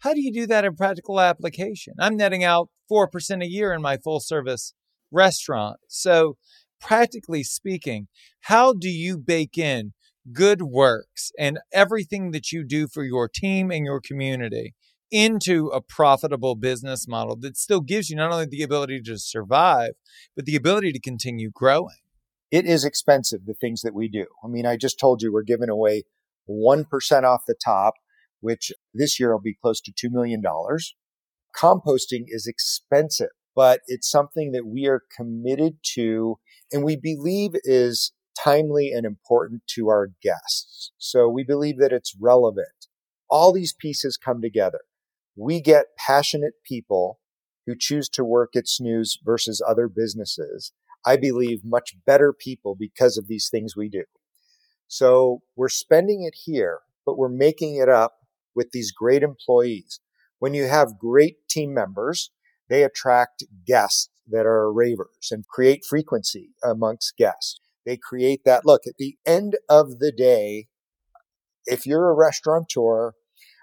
how 0.00 0.12
do 0.12 0.20
you 0.20 0.32
do 0.32 0.46
that 0.46 0.64
in 0.64 0.76
practical 0.76 1.20
application? 1.20 1.94
I'm 1.98 2.16
netting 2.16 2.44
out 2.44 2.68
4% 2.90 3.42
a 3.42 3.48
year 3.48 3.72
in 3.72 3.82
my 3.82 3.96
full 3.96 4.20
service 4.20 4.74
restaurant. 5.10 5.78
So, 5.88 6.36
practically 6.80 7.42
speaking, 7.42 8.08
how 8.42 8.74
do 8.74 8.90
you 8.90 9.16
bake 9.16 9.56
in 9.56 9.94
good 10.32 10.60
works 10.60 11.32
and 11.38 11.58
everything 11.72 12.32
that 12.32 12.52
you 12.52 12.64
do 12.64 12.86
for 12.86 13.04
your 13.04 13.28
team 13.32 13.70
and 13.70 13.86
your 13.86 14.00
community 14.00 14.74
into 15.10 15.68
a 15.68 15.80
profitable 15.80 16.54
business 16.54 17.06
model 17.06 17.36
that 17.36 17.56
still 17.56 17.80
gives 17.80 18.10
you 18.10 18.16
not 18.16 18.32
only 18.32 18.46
the 18.46 18.62
ability 18.62 19.00
to 19.02 19.18
survive, 19.18 19.92
but 20.34 20.44
the 20.44 20.56
ability 20.56 20.92
to 20.92 21.00
continue 21.00 21.50
growing? 21.52 21.96
it 22.50 22.64
is 22.64 22.84
expensive, 22.84 23.40
the 23.46 23.54
things 23.54 23.82
that 23.82 23.94
we 23.94 24.08
do. 24.08 24.26
I 24.44 24.48
mean, 24.48 24.66
I 24.66 24.76
just 24.76 24.98
told 24.98 25.22
you 25.22 25.32
we're 25.32 25.42
giving 25.42 25.68
away 25.68 26.04
1% 26.48 26.84
off 27.24 27.42
the 27.46 27.54
top, 27.54 27.94
which 28.40 28.72
this 28.94 29.18
year 29.18 29.32
will 29.32 29.40
be 29.40 29.56
close 29.60 29.80
to 29.82 29.92
$2 29.92 30.10
million. 30.12 30.42
Composting 31.60 32.24
is 32.28 32.46
expensive, 32.46 33.30
but 33.54 33.80
it's 33.86 34.10
something 34.10 34.52
that 34.52 34.66
we 34.66 34.86
are 34.86 35.02
committed 35.16 35.78
to 35.94 36.38
and 36.72 36.84
we 36.84 36.96
believe 36.96 37.52
is 37.64 38.12
timely 38.42 38.92
and 38.92 39.06
important 39.06 39.62
to 39.74 39.88
our 39.88 40.10
guests. 40.22 40.92
So 40.98 41.28
we 41.28 41.42
believe 41.42 41.78
that 41.78 41.92
it's 41.92 42.16
relevant. 42.20 42.86
All 43.28 43.52
these 43.52 43.72
pieces 43.72 44.16
come 44.16 44.40
together. 44.40 44.80
We 45.36 45.60
get 45.60 45.96
passionate 45.98 46.54
people 46.64 47.20
who 47.66 47.74
choose 47.78 48.08
to 48.10 48.24
work 48.24 48.56
at 48.56 48.68
Snooze 48.68 49.18
versus 49.24 49.62
other 49.66 49.88
businesses 49.88 50.72
I 51.06 51.16
believe, 51.16 51.64
much 51.64 51.96
better 52.04 52.32
people 52.32 52.74
because 52.76 53.16
of 53.16 53.28
these 53.28 53.48
things 53.48 53.76
we 53.76 53.88
do. 53.88 54.02
So 54.88 55.42
we're 55.54 55.68
spending 55.68 56.24
it 56.24 56.34
here, 56.44 56.80
but 57.06 57.16
we're 57.16 57.28
making 57.28 57.76
it 57.76 57.88
up 57.88 58.14
with 58.56 58.72
these 58.72 58.90
great 58.90 59.22
employees. 59.22 60.00
When 60.40 60.52
you 60.52 60.64
have 60.64 60.98
great 60.98 61.48
team 61.48 61.72
members, 61.72 62.30
they 62.68 62.82
attract 62.82 63.44
guests 63.64 64.10
that 64.28 64.46
are 64.46 64.72
ravers 64.72 65.28
and 65.30 65.46
create 65.46 65.84
frequency 65.88 66.50
amongst 66.64 67.16
guests. 67.16 67.60
They 67.84 67.96
create 67.96 68.40
that 68.44 68.66
look 68.66 68.82
at 68.86 68.96
the 68.98 69.16
end 69.24 69.56
of 69.68 70.00
the 70.00 70.10
day. 70.10 70.66
If 71.66 71.86
you're 71.86 72.10
a 72.10 72.14
restaurateur, 72.14 73.12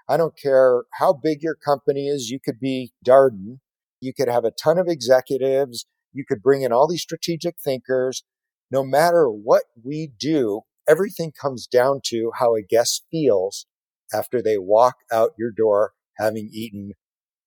I 0.08 0.16
don't 0.16 0.36
care 0.36 0.84
how 0.98 1.12
big 1.12 1.42
your 1.42 1.54
company 1.54 2.08
is. 2.08 2.30
You 2.30 2.38
could 2.38 2.60
be 2.60 2.92
Darden. 3.06 3.58
You 4.00 4.12
could 4.12 4.28
have 4.28 4.44
a 4.44 4.50
ton 4.50 4.78
of 4.78 4.88
executives 4.88 5.86
you 6.14 6.24
could 6.26 6.42
bring 6.42 6.62
in 6.62 6.72
all 6.72 6.88
these 6.88 7.02
strategic 7.02 7.56
thinkers. 7.62 8.22
No 8.70 8.84
matter 8.84 9.28
what 9.28 9.64
we 9.82 10.12
do, 10.18 10.62
everything 10.88 11.32
comes 11.32 11.66
down 11.66 12.00
to 12.06 12.30
how 12.38 12.54
a 12.54 12.62
guest 12.62 13.04
feels 13.10 13.66
after 14.12 14.40
they 14.40 14.56
walk 14.56 14.96
out 15.12 15.32
your 15.38 15.50
door 15.50 15.92
having 16.18 16.48
eaten 16.52 16.92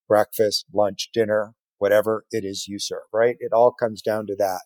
breakfast, 0.08 0.66
lunch, 0.74 1.10
dinner, 1.14 1.54
whatever 1.78 2.26
it 2.32 2.44
is 2.44 2.68
you 2.68 2.80
serve, 2.80 3.04
right? 3.14 3.38
It 3.40 3.54
all 3.54 3.72
comes 3.72 4.02
down 4.02 4.28
to 4.28 4.36
that. 4.38 4.62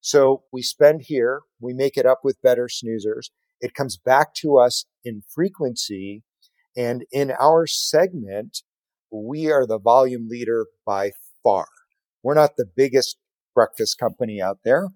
So 0.00 0.44
we 0.52 0.62
spend 0.62 1.02
here, 1.02 1.42
we 1.60 1.72
make 1.74 1.96
it 1.96 2.06
up 2.06 2.20
with 2.24 2.42
better 2.42 2.68
snoozers. 2.68 3.30
It 3.60 3.74
comes 3.74 3.96
back 3.96 4.34
to 4.36 4.58
us 4.58 4.84
in 5.04 5.22
frequency. 5.28 6.22
And 6.76 7.04
in 7.12 7.32
our 7.40 7.66
segment, 7.66 8.62
we 9.10 9.50
are 9.50 9.66
the 9.66 9.78
volume 9.78 10.28
leader 10.28 10.66
by 10.84 11.12
far. 11.42 11.66
We're 12.22 12.34
not 12.34 12.56
the 12.56 12.66
biggest 12.76 13.16
breakfast 13.54 13.98
company 13.98 14.40
out 14.40 14.58
there. 14.64 14.88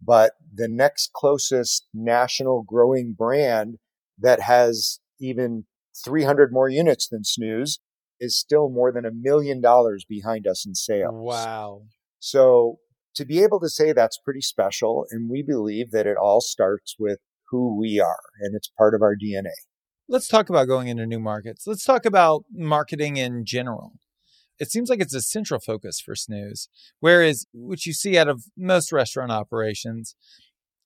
But 0.00 0.32
the 0.54 0.68
next 0.68 1.12
closest 1.14 1.86
national 1.94 2.62
growing 2.62 3.14
brand 3.16 3.76
that 4.18 4.42
has 4.42 5.00
even 5.18 5.64
300 6.04 6.52
more 6.52 6.68
units 6.68 7.08
than 7.08 7.24
Snooze 7.24 7.80
is 8.20 8.38
still 8.38 8.68
more 8.68 8.92
than 8.92 9.04
a 9.04 9.10
million 9.12 9.60
dollars 9.60 10.04
behind 10.08 10.46
us 10.46 10.66
in 10.66 10.74
sales. 10.74 11.14
Wow. 11.14 11.82
So 12.18 12.78
to 13.14 13.24
be 13.24 13.42
able 13.42 13.60
to 13.60 13.68
say 13.68 13.92
that's 13.92 14.18
pretty 14.18 14.42
special. 14.42 15.06
And 15.10 15.30
we 15.30 15.42
believe 15.42 15.90
that 15.90 16.06
it 16.06 16.16
all 16.16 16.40
starts 16.40 16.96
with 16.98 17.18
who 17.50 17.78
we 17.78 17.98
are 18.00 18.20
and 18.40 18.54
it's 18.54 18.70
part 18.76 18.94
of 18.94 19.02
our 19.02 19.14
DNA. 19.14 19.54
Let's 20.08 20.28
talk 20.28 20.48
about 20.48 20.68
going 20.68 20.86
into 20.86 21.04
new 21.04 21.18
markets. 21.18 21.66
Let's 21.66 21.84
talk 21.84 22.04
about 22.04 22.44
marketing 22.52 23.16
in 23.16 23.44
general. 23.44 23.94
It 24.60 24.70
seems 24.70 24.88
like 24.88 25.00
it's 25.00 25.14
a 25.14 25.20
central 25.20 25.58
focus 25.58 26.00
for 26.00 26.14
snooze 26.14 26.68
whereas 27.00 27.44
what 27.52 27.84
you 27.86 27.92
see 27.92 28.16
out 28.16 28.28
of 28.28 28.44
most 28.56 28.92
restaurant 28.92 29.30
operations 29.32 30.14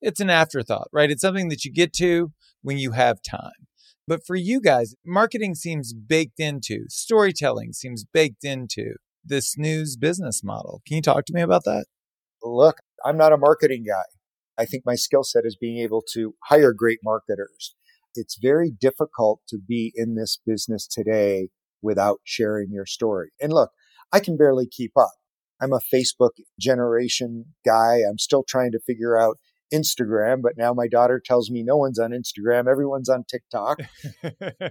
it's 0.00 0.20
an 0.20 0.30
afterthought 0.30 0.88
right? 0.92 1.10
It's 1.10 1.20
something 1.20 1.50
that 1.50 1.64
you 1.64 1.72
get 1.72 1.92
to 1.94 2.32
when 2.62 2.78
you 2.78 2.92
have 2.92 3.22
time. 3.22 3.68
But 4.08 4.26
for 4.26 4.34
you 4.36 4.60
guys 4.60 4.94
marketing 5.04 5.54
seems 5.54 5.92
baked 5.92 6.40
into 6.40 6.86
storytelling 6.88 7.74
seems 7.74 8.04
baked 8.04 8.42
into 8.42 8.94
the 9.24 9.42
snooze 9.42 9.96
business 9.96 10.42
model. 10.42 10.80
Can 10.86 10.96
you 10.96 11.02
talk 11.02 11.26
to 11.26 11.34
me 11.34 11.42
about 11.42 11.64
that? 11.64 11.84
Look 12.42 12.78
i'm 13.04 13.18
not 13.18 13.34
a 13.34 13.38
marketing 13.38 13.84
guy. 13.86 14.04
I 14.58 14.64
think 14.64 14.84
my 14.84 14.94
skill 14.94 15.24
set 15.24 15.44
is 15.44 15.56
being 15.56 15.78
able 15.78 16.02
to 16.14 16.34
hire 16.44 16.72
great 16.72 17.00
marketers 17.04 17.76
it's 18.14 18.38
very 18.40 18.70
difficult 18.70 19.40
to 19.48 19.58
be 19.58 19.92
in 19.94 20.14
this 20.14 20.40
business 20.44 20.86
today 20.86 21.48
without 21.82 22.20
sharing 22.24 22.70
your 22.70 22.86
story. 22.86 23.30
And 23.40 23.52
look, 23.52 23.70
I 24.12 24.20
can 24.20 24.36
barely 24.36 24.66
keep 24.66 24.92
up. 24.96 25.12
I'm 25.60 25.72
a 25.72 25.80
Facebook 25.92 26.30
generation 26.58 27.46
guy. 27.64 28.00
I'm 28.08 28.18
still 28.18 28.44
trying 28.46 28.72
to 28.72 28.80
figure 28.80 29.18
out 29.18 29.38
Instagram, 29.72 30.42
but 30.42 30.54
now 30.56 30.74
my 30.74 30.88
daughter 30.88 31.22
tells 31.24 31.50
me 31.50 31.62
no 31.62 31.76
one's 31.76 31.98
on 31.98 32.10
Instagram, 32.10 32.68
everyone's 32.68 33.08
on 33.08 33.24
TikTok. 33.24 33.80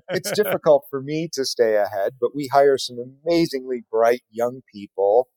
it's 0.09 0.31
difficult 0.35 0.85
for 0.89 1.01
me 1.01 1.29
to 1.33 1.45
stay 1.45 1.75
ahead, 1.75 2.13
but 2.19 2.35
we 2.35 2.49
hire 2.51 2.77
some 2.77 2.97
amazingly 3.25 3.83
bright 3.89 4.23
young 4.29 4.61
people 4.73 5.29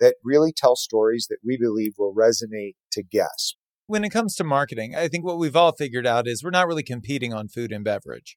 that 0.00 0.14
really 0.22 0.52
tell 0.56 0.76
stories 0.76 1.26
that 1.28 1.38
we 1.44 1.56
believe 1.56 1.94
will 1.98 2.14
resonate 2.14 2.74
to 2.92 3.02
guests. 3.02 3.56
When 3.88 4.04
it 4.04 4.10
comes 4.10 4.34
to 4.34 4.44
marketing, 4.44 4.94
I 4.94 5.08
think 5.08 5.24
what 5.24 5.38
we've 5.38 5.56
all 5.56 5.72
figured 5.72 6.06
out 6.06 6.28
is 6.28 6.44
we're 6.44 6.50
not 6.50 6.66
really 6.66 6.82
competing 6.82 7.32
on 7.32 7.48
food 7.48 7.72
and 7.72 7.82
beverage, 7.82 8.36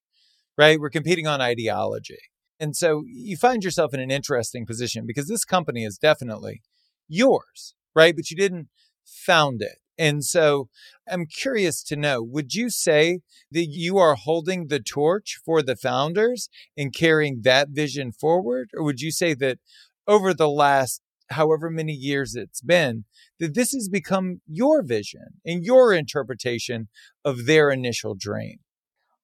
right? 0.58 0.80
We're 0.80 0.90
competing 0.90 1.28
on 1.28 1.42
ideology. 1.42 2.20
And 2.58 2.74
so 2.74 3.04
you 3.06 3.36
find 3.36 3.62
yourself 3.62 3.94
in 3.94 4.00
an 4.00 4.10
interesting 4.10 4.66
position 4.66 5.04
because 5.06 5.28
this 5.28 5.44
company 5.44 5.84
is 5.84 5.98
definitely 5.98 6.62
yours, 7.10 7.76
right? 7.94 8.16
But 8.16 8.32
you 8.32 8.38
didn't 8.38 8.70
found 9.04 9.62
it. 9.62 9.80
And 9.98 10.24
so 10.24 10.70
I'm 11.06 11.26
curious 11.26 11.84
to 11.84 11.98
know 11.98 12.24
would 12.24 12.54
you 12.54 12.70
say 12.70 13.20
that 13.52 13.66
you 13.66 13.98
are 13.98 14.16
holding 14.16 14.68
the 14.68 14.80
torch 14.80 15.38
for 15.44 15.62
the 15.62 15.76
founders 15.76 16.48
and 16.78 16.94
carrying 16.94 17.42
that 17.42 17.72
vision 17.72 18.14
forward? 18.14 18.70
Or 18.74 18.86
would 18.86 19.02
you 19.02 19.12
say 19.12 19.34
that 19.34 19.60
over 20.08 20.34
the 20.34 20.50
last 20.50 21.02
however 21.32 21.70
many 21.70 21.94
years 21.94 22.36
it's 22.36 22.62
been, 22.62 23.06
that 23.40 23.54
this 23.54 23.72
has 23.72 23.90
become 23.90 24.42
your 24.48 24.84
vision 24.84 25.40
and 25.46 25.64
your 25.64 25.94
interpretation 25.94 26.90
of 27.24 27.46
their 27.46 27.70
initial 27.70 28.16
dream? 28.16 28.60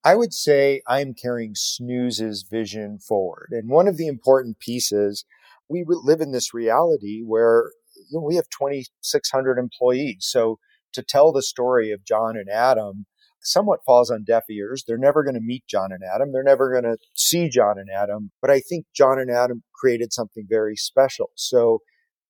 I 0.03 0.15
would 0.15 0.33
say 0.33 0.81
I'm 0.87 1.13
carrying 1.13 1.53
Snooze's 1.55 2.45
vision 2.49 2.99
forward. 2.99 3.49
And 3.51 3.69
one 3.69 3.87
of 3.87 3.97
the 3.97 4.07
important 4.07 4.59
pieces, 4.59 5.25
we 5.69 5.83
live 5.87 6.21
in 6.21 6.31
this 6.31 6.53
reality 6.53 7.21
where 7.25 7.71
you 8.09 8.19
know, 8.19 8.25
we 8.25 8.35
have 8.35 8.45
2,600 8.57 9.57
employees. 9.57 10.19
So 10.21 10.59
to 10.93 11.03
tell 11.03 11.31
the 11.31 11.41
story 11.41 11.91
of 11.91 12.05
John 12.05 12.37
and 12.37 12.49
Adam 12.49 13.05
somewhat 13.47 13.83
falls 13.85 14.11
on 14.11 14.23
deaf 14.23 14.43
ears. 14.49 14.83
They're 14.85 14.97
never 14.97 15.23
going 15.23 15.35
to 15.35 15.41
meet 15.41 15.65
John 15.67 15.91
and 15.91 16.01
Adam. 16.03 16.31
They're 16.31 16.43
never 16.43 16.71
going 16.71 16.83
to 16.83 16.97
see 17.15 17.49
John 17.49 17.77
and 17.79 17.89
Adam. 17.89 18.31
But 18.41 18.51
I 18.51 18.59
think 18.59 18.85
John 18.95 19.19
and 19.19 19.31
Adam 19.31 19.63
created 19.73 20.13
something 20.13 20.45
very 20.49 20.75
special. 20.75 21.31
So 21.35 21.79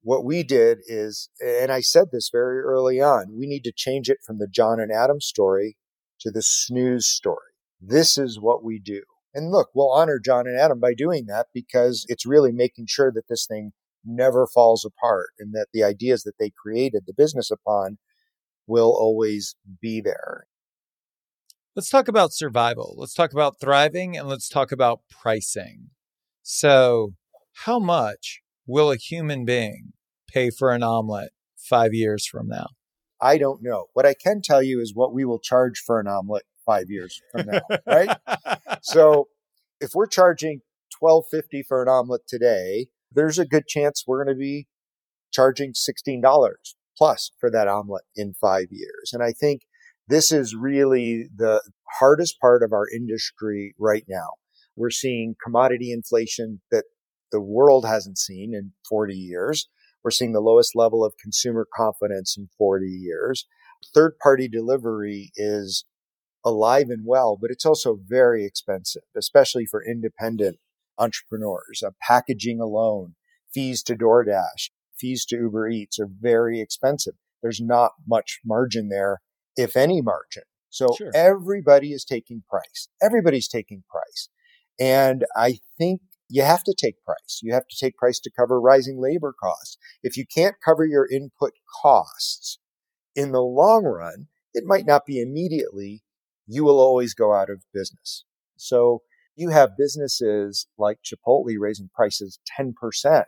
what 0.01 0.23
we 0.23 0.43
did 0.43 0.79
is, 0.87 1.29
and 1.39 1.71
I 1.71 1.81
said 1.81 2.07
this 2.11 2.29
very 2.31 2.59
early 2.59 3.01
on, 3.01 3.35
we 3.37 3.47
need 3.47 3.63
to 3.65 3.73
change 3.75 4.09
it 4.09 4.19
from 4.25 4.37
the 4.37 4.47
John 4.47 4.79
and 4.79 4.91
Adam 4.91 5.19
story 5.19 5.77
to 6.21 6.31
the 6.31 6.41
snooze 6.41 7.07
story. 7.07 7.51
This 7.81 8.17
is 8.17 8.39
what 8.39 8.63
we 8.63 8.79
do. 8.79 9.03
And 9.33 9.51
look, 9.51 9.69
we'll 9.73 9.91
honor 9.91 10.19
John 10.19 10.47
and 10.47 10.59
Adam 10.59 10.79
by 10.79 10.93
doing 10.93 11.25
that 11.27 11.47
because 11.53 12.05
it's 12.07 12.25
really 12.25 12.51
making 12.51 12.85
sure 12.87 13.11
that 13.11 13.27
this 13.29 13.45
thing 13.45 13.71
never 14.03 14.47
falls 14.47 14.85
apart 14.85 15.29
and 15.37 15.53
that 15.53 15.67
the 15.73 15.83
ideas 15.83 16.23
that 16.23 16.39
they 16.39 16.49
created 16.49 17.03
the 17.05 17.13
business 17.13 17.51
upon 17.51 17.97
will 18.65 18.95
always 18.97 19.55
be 19.81 20.01
there. 20.01 20.47
Let's 21.75 21.89
talk 21.89 22.07
about 22.07 22.33
survival. 22.33 22.95
Let's 22.97 23.13
talk 23.13 23.33
about 23.33 23.59
thriving 23.59 24.17
and 24.17 24.27
let's 24.27 24.49
talk 24.49 24.71
about 24.71 25.01
pricing. 25.09 25.89
So, 26.41 27.13
how 27.65 27.77
much 27.77 28.41
will 28.67 28.91
a 28.91 28.97
human 28.97 29.45
being 29.45 29.93
pay 30.31 30.49
for 30.49 30.71
an 30.71 30.83
omelet 30.83 31.31
five 31.57 31.93
years 31.93 32.27
from 32.27 32.47
now? 32.47 32.67
I 33.19 33.37
don't 33.37 33.63
know. 33.63 33.85
What 33.93 34.05
I 34.05 34.13
can 34.13 34.41
tell 34.43 34.61
you 34.61 34.79
is 34.79 34.93
what 34.93 35.13
we 35.13 35.25
will 35.25 35.39
charge 35.39 35.81
for 35.83 35.99
an 35.99 36.07
omelet 36.07 36.43
five 36.65 36.89
years 36.89 37.19
from 37.31 37.47
now, 37.47 37.61
right? 37.87 38.15
so, 38.81 39.29
if 39.79 39.91
we're 39.95 40.07
charging 40.07 40.61
twelve 40.97 41.25
fifty 41.31 41.63
for 41.63 41.81
an 41.81 41.87
omelet 41.87 42.21
today, 42.27 42.87
there's 43.11 43.39
a 43.39 43.45
good 43.45 43.67
chance 43.67 44.03
we're 44.05 44.23
going 44.23 44.35
to 44.35 44.39
be 44.39 44.67
charging 45.31 45.73
sixteen 45.73 46.21
dollars 46.21 46.75
plus 46.97 47.31
for 47.39 47.49
that 47.51 47.67
omelet 47.67 48.03
in 48.15 48.33
five 48.33 48.67
years. 48.71 49.11
And 49.13 49.23
I 49.23 49.31
think 49.31 49.61
this 50.07 50.31
is 50.31 50.55
really 50.55 51.29
the 51.35 51.61
hardest 51.99 52.39
part 52.39 52.63
of 52.63 52.73
our 52.73 52.87
industry 52.89 53.75
right 53.79 54.05
now. 54.07 54.31
We're 54.75 54.89
seeing 54.89 55.35
commodity 55.43 55.91
inflation 55.91 56.61
that 56.71 56.85
the 57.31 57.41
world 57.41 57.85
hasn't 57.85 58.17
seen 58.17 58.53
in 58.53 58.73
40 58.87 59.15
years. 59.15 59.67
We're 60.03 60.11
seeing 60.11 60.33
the 60.33 60.39
lowest 60.39 60.75
level 60.75 61.03
of 61.03 61.17
consumer 61.21 61.67
confidence 61.75 62.35
in 62.37 62.49
40 62.57 62.87
years. 62.87 63.45
Third 63.93 64.17
party 64.21 64.47
delivery 64.47 65.31
is 65.35 65.85
alive 66.45 66.87
and 66.89 67.03
well, 67.05 67.37
but 67.39 67.51
it's 67.51 67.65
also 67.65 67.99
very 68.07 68.45
expensive, 68.45 69.03
especially 69.15 69.65
for 69.65 69.83
independent 69.83 70.57
entrepreneurs. 70.97 71.83
Uh, 71.85 71.91
packaging 72.01 72.59
alone, 72.61 73.15
fees 73.53 73.83
to 73.83 73.95
DoorDash, 73.95 74.69
fees 74.97 75.25
to 75.25 75.35
Uber 75.35 75.67
Eats 75.69 75.99
are 75.99 76.09
very 76.09 76.61
expensive. 76.61 77.13
There's 77.41 77.61
not 77.61 77.91
much 78.07 78.39
margin 78.45 78.89
there 78.89 79.19
if 79.55 79.75
any 79.75 80.01
margin. 80.01 80.43
So 80.69 80.89
sure. 80.97 81.11
everybody 81.13 81.91
is 81.91 82.05
taking 82.05 82.43
price. 82.49 82.87
Everybody's 83.01 83.47
taking 83.47 83.83
price. 83.89 84.29
And 84.79 85.25
I 85.35 85.59
think 85.77 86.01
you 86.29 86.43
have 86.43 86.63
to 86.63 86.75
take 86.77 87.03
price. 87.03 87.39
You 87.41 87.53
have 87.53 87.67
to 87.67 87.77
take 87.77 87.97
price 87.97 88.19
to 88.19 88.31
cover 88.31 88.59
rising 88.59 88.99
labor 89.01 89.33
costs. 89.33 89.77
If 90.03 90.17
you 90.17 90.25
can't 90.25 90.55
cover 90.63 90.85
your 90.85 91.07
input 91.09 91.53
costs 91.81 92.59
in 93.15 93.31
the 93.31 93.41
long 93.41 93.85
run, 93.85 94.27
it 94.53 94.65
might 94.65 94.85
not 94.85 95.05
be 95.05 95.21
immediately. 95.21 96.03
You 96.45 96.63
will 96.63 96.79
always 96.79 97.13
go 97.13 97.33
out 97.33 97.49
of 97.49 97.63
business. 97.73 98.25
So 98.57 99.01
you 99.35 99.49
have 99.49 99.77
businesses 99.77 100.67
like 100.77 100.99
Chipotle 101.03 101.55
raising 101.59 101.89
prices 101.93 102.39
10%. 102.59 103.23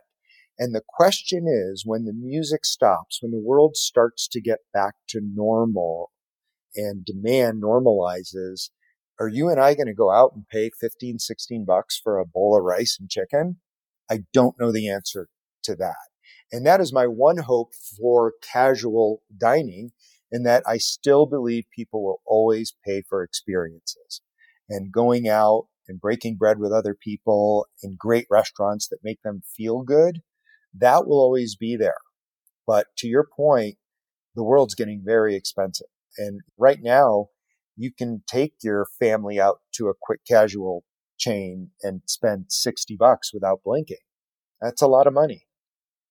And 0.58 0.74
the 0.74 0.82
question 0.86 1.46
is 1.48 1.84
when 1.86 2.04
the 2.04 2.12
music 2.12 2.64
stops, 2.64 3.20
when 3.22 3.32
the 3.32 3.42
world 3.42 3.76
starts 3.76 4.28
to 4.28 4.40
get 4.40 4.58
back 4.74 4.94
to 5.08 5.20
normal 5.22 6.10
and 6.76 7.04
demand 7.04 7.62
normalizes, 7.62 8.70
are 9.20 9.28
you 9.28 9.50
and 9.50 9.60
I 9.60 9.74
going 9.74 9.86
to 9.86 9.94
go 9.94 10.10
out 10.10 10.32
and 10.34 10.48
pay 10.48 10.70
15, 10.80 11.18
16 11.18 11.64
bucks 11.66 12.00
for 12.02 12.18
a 12.18 12.26
bowl 12.26 12.56
of 12.56 12.64
rice 12.64 12.96
and 12.98 13.10
chicken? 13.10 13.58
I 14.10 14.20
don't 14.32 14.58
know 14.58 14.72
the 14.72 14.88
answer 14.88 15.28
to 15.64 15.76
that. 15.76 15.94
And 16.50 16.66
that 16.66 16.80
is 16.80 16.92
my 16.92 17.06
one 17.06 17.38
hope 17.38 17.72
for 17.98 18.32
casual 18.42 19.22
dining 19.36 19.92
in 20.32 20.44
that 20.44 20.62
I 20.66 20.78
still 20.78 21.26
believe 21.26 21.64
people 21.74 22.02
will 22.02 22.22
always 22.26 22.74
pay 22.84 23.02
for 23.08 23.22
experiences 23.22 24.22
and 24.68 24.92
going 24.92 25.28
out 25.28 25.66
and 25.86 26.00
breaking 26.00 26.36
bread 26.36 26.58
with 26.58 26.72
other 26.72 26.94
people 26.94 27.66
in 27.82 27.96
great 27.98 28.26
restaurants 28.30 28.88
that 28.88 29.04
make 29.04 29.20
them 29.22 29.42
feel 29.56 29.82
good. 29.82 30.22
That 30.72 31.06
will 31.06 31.20
always 31.20 31.56
be 31.56 31.76
there. 31.76 31.98
But 32.66 32.86
to 32.98 33.08
your 33.08 33.26
point, 33.36 33.76
the 34.34 34.44
world's 34.44 34.74
getting 34.74 35.02
very 35.04 35.34
expensive. 35.34 35.88
And 36.16 36.40
right 36.56 36.78
now, 36.80 37.28
you 37.80 37.90
can 37.90 38.22
take 38.26 38.52
your 38.62 38.86
family 38.98 39.40
out 39.40 39.60
to 39.72 39.88
a 39.88 39.94
quick 39.98 40.20
casual 40.28 40.84
chain 41.18 41.70
and 41.82 42.02
spend 42.06 42.44
60 42.48 42.94
bucks 42.96 43.32
without 43.32 43.60
blinking. 43.64 43.96
That's 44.60 44.82
a 44.82 44.86
lot 44.86 45.06
of 45.06 45.14
money. 45.14 45.46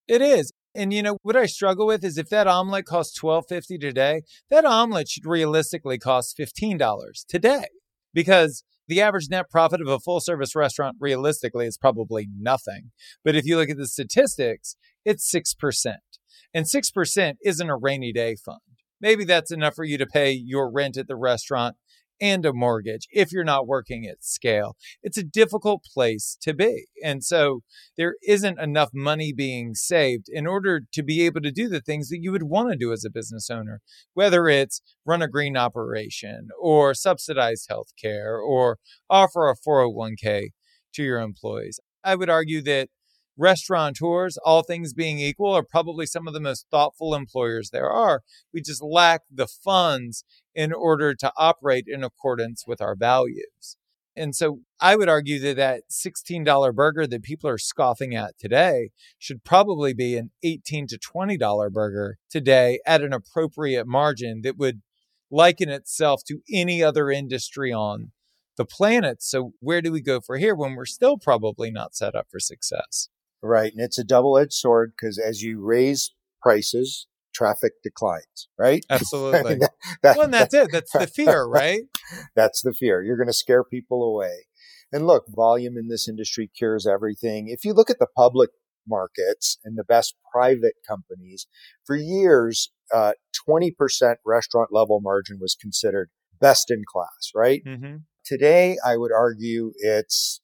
It 0.08 0.22
is. 0.22 0.52
And 0.74 0.92
you 0.92 1.04
know 1.04 1.18
what 1.22 1.36
I 1.36 1.46
struggle 1.46 1.86
with 1.86 2.04
is 2.04 2.18
if 2.18 2.30
that 2.30 2.48
omelet 2.48 2.86
costs 2.86 3.16
twelve 3.16 3.46
fifty 3.50 3.78
today, 3.78 4.22
that 4.50 4.66
omelet 4.66 5.10
should 5.10 5.26
realistically 5.26 5.98
cost 5.98 6.36
fifteen 6.38 6.78
dollars 6.78 7.26
today, 7.28 7.66
because 8.14 8.64
the 8.88 9.02
average 9.02 9.30
net 9.30 9.50
profit 9.50 9.82
of 9.82 9.88
a 9.88 10.00
full 10.00 10.20
service 10.20 10.56
restaurant 10.56 10.98
realistically 11.00 11.66
is 11.66 11.78
probably 11.78 12.28
nothing. 12.40 12.92
But 13.24 13.36
if 13.36 13.46
you 13.46 13.58
look 13.58 13.70
at 13.70 13.78
the 13.78 13.88
statistics, 13.88 14.76
it's 15.04 15.30
six 15.30 15.56
percent, 15.56 16.18
and 16.54 16.68
six 16.68 16.92
percent 16.92 17.38
isn't 17.44 17.70
a 17.70 17.76
rainy 17.76 18.14
day 18.14 18.36
fund 18.36 18.60
maybe 19.02 19.24
that's 19.24 19.52
enough 19.52 19.76
for 19.76 19.84
you 19.84 19.98
to 19.98 20.06
pay 20.06 20.32
your 20.32 20.72
rent 20.72 20.98
at 20.98 21.08
the 21.08 21.16
restaurant 21.16 21.76
and 22.22 22.46
a 22.46 22.54
mortgage 22.54 23.08
if 23.12 23.32
you're 23.32 23.44
not 23.44 23.68
working 23.68 24.06
at 24.06 24.24
scale. 24.24 24.76
It's 25.02 25.18
a 25.18 25.24
difficult 25.24 25.84
place 25.94 26.38
to 26.42 26.54
be. 26.54 26.86
And 27.04 27.24
so 27.24 27.62
there 27.98 28.16
isn't 28.28 28.60
enough 28.60 28.90
money 28.94 29.34
being 29.34 29.74
saved 29.74 30.26
in 30.30 30.46
order 30.46 30.82
to 30.92 31.04
be 31.04 31.22
able 31.26 31.42
to 31.42 31.52
do 31.52 31.70
the 31.70 31.82
things 31.82 32.10
that 32.10 32.20
you 32.22 32.32
would 32.32 32.44
want 32.44 32.72
to 32.72 32.78
do 32.78 32.92
as 32.92 33.06
a 33.06 33.10
business 33.10 33.50
owner, 33.50 33.82
whether 34.14 34.48
it's 34.48 34.82
run 35.06 35.22
a 35.22 35.28
green 35.28 35.56
operation 35.56 36.50
or 36.62 36.94
subsidize 36.94 37.66
healthcare 37.70 38.40
or 38.42 38.78
offer 39.10 39.50
a 39.50 39.56
401k 39.56 40.50
to 40.94 41.04
your 41.04 41.20
employees. 41.20 41.80
I 42.04 42.16
would 42.16 42.30
argue 42.30 42.62
that 42.64 42.90
restaurateurs, 43.40 44.38
all 44.38 44.62
things 44.62 44.94
being 44.94 45.20
equal, 45.20 45.54
are 45.54 45.64
probably 45.64 46.06
some 46.06 46.28
of 46.28 46.34
the 46.34 46.40
most 46.40 46.68
thoughtful 46.70 47.16
employers 47.16 47.70
there 47.72 47.90
are. 47.90 48.22
We 48.54 48.62
just 48.62 48.84
lack 48.84 49.22
the 49.32 49.48
funds 49.48 50.24
in 50.54 50.74
order 50.74 51.16
to 51.16 51.32
operate 51.38 51.86
in 51.88 52.04
accordance 52.04 52.66
with 52.68 52.82
our 52.82 52.96
values. 52.96 53.78
And 54.16 54.36
so 54.36 54.60
I 54.82 54.98
would 54.98 55.08
argue 55.08 55.40
that 55.40 55.56
that 55.56 55.84
$16 55.90 56.76
burger 56.76 57.08
that 57.08 57.24
people 57.24 57.50
are 57.50 57.58
scoffing 57.58 58.16
at 58.16 58.38
today 58.38 58.90
should 59.18 59.46
probably 59.46 59.94
be 59.94 60.18
an 60.18 60.32
18 60.44 60.88
to 60.88 61.00
$20 61.00 61.72
burger 61.72 62.18
today 62.30 62.80
at 62.86 63.02
an 63.02 63.14
appropriate 63.14 63.88
margin 63.88 64.42
that 64.44 64.58
would 64.58 64.82
liken 65.32 65.70
itself 65.70 66.24
to 66.28 66.40
any 66.52 66.84
other 66.84 67.10
industry 67.10 67.72
on 67.72 68.12
the 68.58 68.66
planet. 68.66 69.24
So 69.24 69.54
where 69.62 69.82
do 69.82 69.92
we 69.92 70.02
go 70.02 70.20
for 70.20 70.38
here 70.38 70.54
when 70.54 70.76
we're 70.76 70.86
still 70.86 71.18
probably 71.18 71.72
not 71.72 71.96
set 71.96 72.14
up 72.14 72.28
for 72.30 72.40
success? 72.42 73.08
Right. 73.42 73.72
And 73.72 73.82
it's 73.82 73.98
a 73.98 74.04
double 74.04 74.38
edged 74.38 74.54
sword 74.54 74.94
because 74.96 75.18
as 75.18 75.42
you 75.42 75.62
raise 75.62 76.14
prices, 76.42 77.08
traffic 77.34 77.74
declines, 77.84 78.50
right? 78.58 78.86
Absolutely. 78.90 79.56
that, 79.56 79.72
that, 80.04 80.18
well, 80.18 80.26
and 80.26 80.34
that's 80.34 80.54
it. 80.54 80.70
That's 80.72 80.92
the 80.92 81.08
fear, 81.08 81.46
right? 81.46 81.84
that's 82.36 82.62
the 82.62 82.74
fear. 82.74 83.02
You're 83.02 83.18
going 83.18 83.28
to 83.28 83.34
scare 83.34 83.64
people 83.64 84.04
away. 84.04 84.46
And 84.92 85.06
look, 85.06 85.26
volume 85.30 85.78
in 85.78 85.88
this 85.88 86.08
industry 86.10 86.50
cures 86.58 86.88
everything. 86.88 87.48
If 87.48 87.64
you 87.64 87.74
look 87.74 87.90
at 87.90 88.00
the 88.00 88.08
public 88.16 88.50
markets 88.88 89.58
and 89.64 89.78
the 89.78 89.84
best 89.84 90.16
private 90.34 90.76
companies, 90.88 91.48
for 91.86 91.96
years, 91.96 92.72
uh, 92.94 93.14
20% 93.48 93.72
restaurant 94.26 94.70
level 94.72 95.00
margin 95.02 95.38
was 95.40 95.56
considered 95.60 96.10
best 96.42 96.72
in 96.72 96.84
class, 96.92 97.32
right? 97.36 97.62
Mm-hmm. 97.66 97.98
Today, 98.26 98.78
I 98.86 98.98
would 98.98 99.12
argue 99.12 99.72
it's 99.78 100.42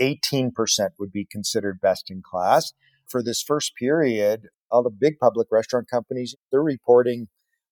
18% 0.00 0.52
would 0.98 1.12
be 1.12 1.24
considered 1.24 1.80
best 1.80 2.10
in 2.10 2.22
class. 2.22 2.72
For 3.06 3.22
this 3.22 3.42
first 3.42 3.72
period, 3.76 4.48
all 4.70 4.82
the 4.82 4.90
big 4.90 5.18
public 5.18 5.48
restaurant 5.50 5.88
companies, 5.88 6.34
they're 6.50 6.62
reporting 6.62 7.28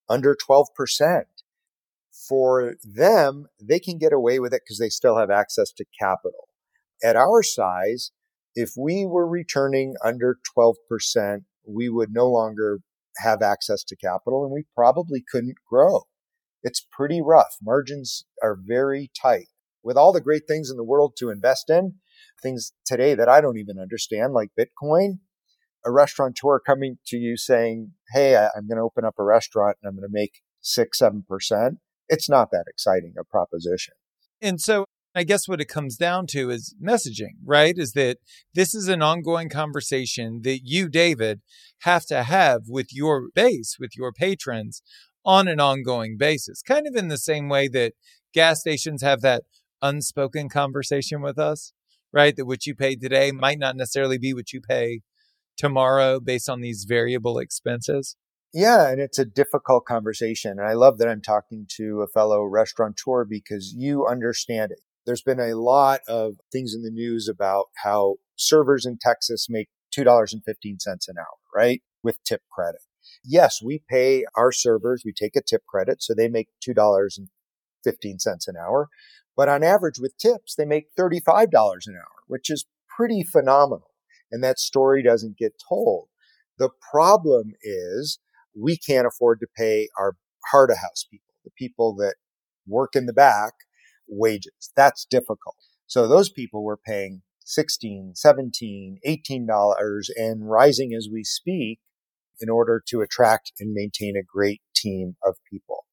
under 0.08 0.37
12%. 0.37 1.22
For 2.28 2.74
them, 2.85 3.46
they 3.61 3.80
can 3.80 3.98
get 3.98 4.12
away 4.12 4.38
with 4.38 4.52
it 4.52 4.62
because 4.64 4.78
they 4.78 4.90
still 4.90 5.16
have 5.16 5.30
access 5.30 5.72
to 5.72 5.85
capital. 5.98 6.48
At 7.02 7.16
our 7.16 7.42
size, 7.42 8.12
if 8.54 8.72
we 8.76 9.06
were 9.06 9.26
returning 9.26 9.94
under 10.04 10.38
12%, 10.56 11.44
we 11.66 11.88
would 11.88 12.12
no 12.12 12.28
longer 12.28 12.80
have 13.18 13.42
access 13.42 13.82
to 13.85 13.96
capital 13.96 14.44
and 14.44 14.52
we 14.52 14.64
probably 14.74 15.24
couldn't 15.30 15.56
grow. 15.68 16.02
It's 16.62 16.87
pretty 16.90 17.20
rough. 17.20 17.56
Margins 17.62 18.24
are 18.42 18.56
very 18.56 19.11
tight. 19.20 19.48
With 19.82 19.96
all 19.96 20.12
the 20.12 20.20
great 20.20 20.42
things 20.46 20.70
in 20.70 20.76
the 20.76 20.85
world 20.85 21.14
to 21.18 21.30
invest 21.30 21.68
in, 21.68 21.94
things 22.42 22.72
today 22.85 23.14
that 23.14 23.28
I 23.28 23.40
don't 23.40 23.58
even 23.58 23.78
understand, 23.78 24.32
like 24.32 24.50
Bitcoin, 24.58 25.18
a 25.85 25.90
restaurateur 25.90 26.61
coming 26.61 26.98
to 27.06 27.16
you 27.16 27.37
saying, 27.37 27.92
Hey, 28.12 28.37
I'm 28.37 28.68
going 28.68 28.76
to 28.76 28.82
open 28.82 29.04
up 29.04 29.14
a 29.18 29.24
restaurant 29.24 29.78
and 29.82 29.88
I'm 29.88 29.96
going 29.96 30.08
to 30.08 30.12
make 30.12 30.42
six, 30.61 31.00
7%. 31.00 31.78
It's 32.08 32.28
not 32.28 32.50
that 32.50 32.64
exciting 32.68 33.14
a 33.18 33.24
proposition. 33.24 33.94
And 34.40 34.61
so 34.61 34.87
I 35.14 35.24
guess 35.24 35.46
what 35.46 35.61
it 35.61 35.68
comes 35.68 35.96
down 35.96 36.26
to 36.28 36.50
is 36.50 36.74
messaging, 36.82 37.37
right? 37.44 37.74
Is 37.76 37.92
that 37.92 38.18
this 38.54 38.74
is 38.74 38.88
an 38.88 39.02
ongoing 39.02 39.50
conversation 39.50 40.40
that 40.42 40.61
you, 40.64 40.88
David, 40.88 41.42
have 41.82 42.06
to 42.06 42.22
have 42.22 42.62
with 42.68 42.88
your 42.92 43.28
base, 43.35 43.76
with 43.78 43.96
your 43.96 44.12
patrons 44.12 44.82
on 45.24 45.48
an 45.48 45.61
ongoing 45.61 46.16
basis, 46.16 46.62
kind 46.62 46.87
of 46.87 46.96
in 46.96 47.08
the 47.08 47.18
same 47.18 47.48
way 47.48 47.68
that 47.68 47.92
gas 48.32 48.61
stations 48.61 49.02
have 49.02 49.20
that 49.20 49.42
unspoken 49.82 50.48
conversation 50.48 51.20
with 51.20 51.38
us, 51.38 51.72
right? 52.12 52.37
That 52.37 52.46
what 52.46 52.66
you 52.66 52.75
pay 52.75 52.96
today 52.96 53.33
might 53.33 53.59
not 53.59 53.77
necessarily 53.77 54.18
be 54.18 54.35
what 54.35 54.53
you 54.53 54.61
pay 54.61 55.01
tomorrow 55.57 56.20
based 56.20 56.48
on 56.48 56.61
these 56.61 56.85
variable 56.88 57.38
expenses. 57.38 58.16
Yeah, 58.55 58.90
and 58.90 59.01
it's 59.01 59.18
a 59.18 59.25
difficult 59.25 59.87
conversation. 59.87 60.59
And 60.59 60.68
I 60.68 60.75
love 60.75 60.98
that 60.98 61.09
I'm 61.09 61.22
talking 61.22 61.66
to 61.77 62.03
a 62.03 62.07
fellow 62.07 62.42
restaurateur 62.44 63.25
because 63.25 63.75
you 63.77 64.07
understand 64.07 64.72
it. 64.72 64.81
There's 65.07 65.22
been 65.22 65.40
a 65.40 65.57
lot 65.57 66.01
of 66.07 66.35
things 66.53 66.75
in 66.75 66.83
the 66.83 66.90
news 66.90 67.29
about 67.29 67.66
how 67.83 68.16
servers 68.37 68.85
in 68.85 68.98
Texas 69.01 69.46
make 69.48 69.68
$2.15 69.96 70.35
an 70.85 71.14
hour, 71.18 71.27
right? 71.55 71.83
With 72.03 72.22
tip 72.25 72.42
credit. 72.53 72.83
Yes, 73.25 73.61
we 73.64 73.83
pay 73.88 74.25
our 74.37 74.53
servers, 74.53 75.03
we 75.05 75.12
take 75.12 75.35
a 75.35 75.42
tip 75.42 75.62
credit, 75.66 76.03
so 76.03 76.14
they 76.14 76.29
make 76.29 76.48
$2.15 76.66 77.29
an 77.87 78.55
hour. 78.57 78.88
But 79.36 79.48
on 79.48 79.62
average 79.62 79.98
with 79.98 80.16
tips, 80.18 80.54
they 80.54 80.64
make 80.64 80.94
$35 80.98 81.46
an 81.86 81.96
hour, 81.96 82.22
which 82.26 82.50
is 82.50 82.66
pretty 82.94 83.22
phenomenal. 83.22 83.90
And 84.30 84.42
that 84.44 84.58
story 84.58 85.02
doesn't 85.02 85.38
get 85.38 85.54
told. 85.68 86.08
The 86.58 86.70
problem 86.90 87.52
is 87.62 88.18
we 88.58 88.76
can't 88.76 89.06
afford 89.06 89.40
to 89.40 89.46
pay 89.56 89.88
our 89.98 90.16
of 90.54 90.76
house 90.78 91.06
people, 91.10 91.34
the 91.44 91.50
people 91.56 91.94
that 91.96 92.16
work 92.66 92.90
in 92.94 93.06
the 93.06 93.12
back 93.12 93.52
wages. 94.08 94.72
That's 94.76 95.06
difficult. 95.06 95.56
So 95.86 96.06
those 96.06 96.30
people 96.30 96.62
were 96.62 96.76
paying 96.76 97.22
16, 97.44 98.12
17, 98.14 98.98
18 99.04 99.46
dollars 99.46 100.10
and 100.14 100.48
rising 100.48 100.92
as 100.94 101.08
we 101.10 101.24
speak 101.24 101.80
in 102.40 102.48
order 102.48 102.82
to 102.88 103.00
attract 103.00 103.52
and 103.58 103.72
maintain 103.72 104.16
a 104.16 104.22
great 104.22 104.60
team 104.74 105.16
of 105.24 105.36
people. 105.50 105.84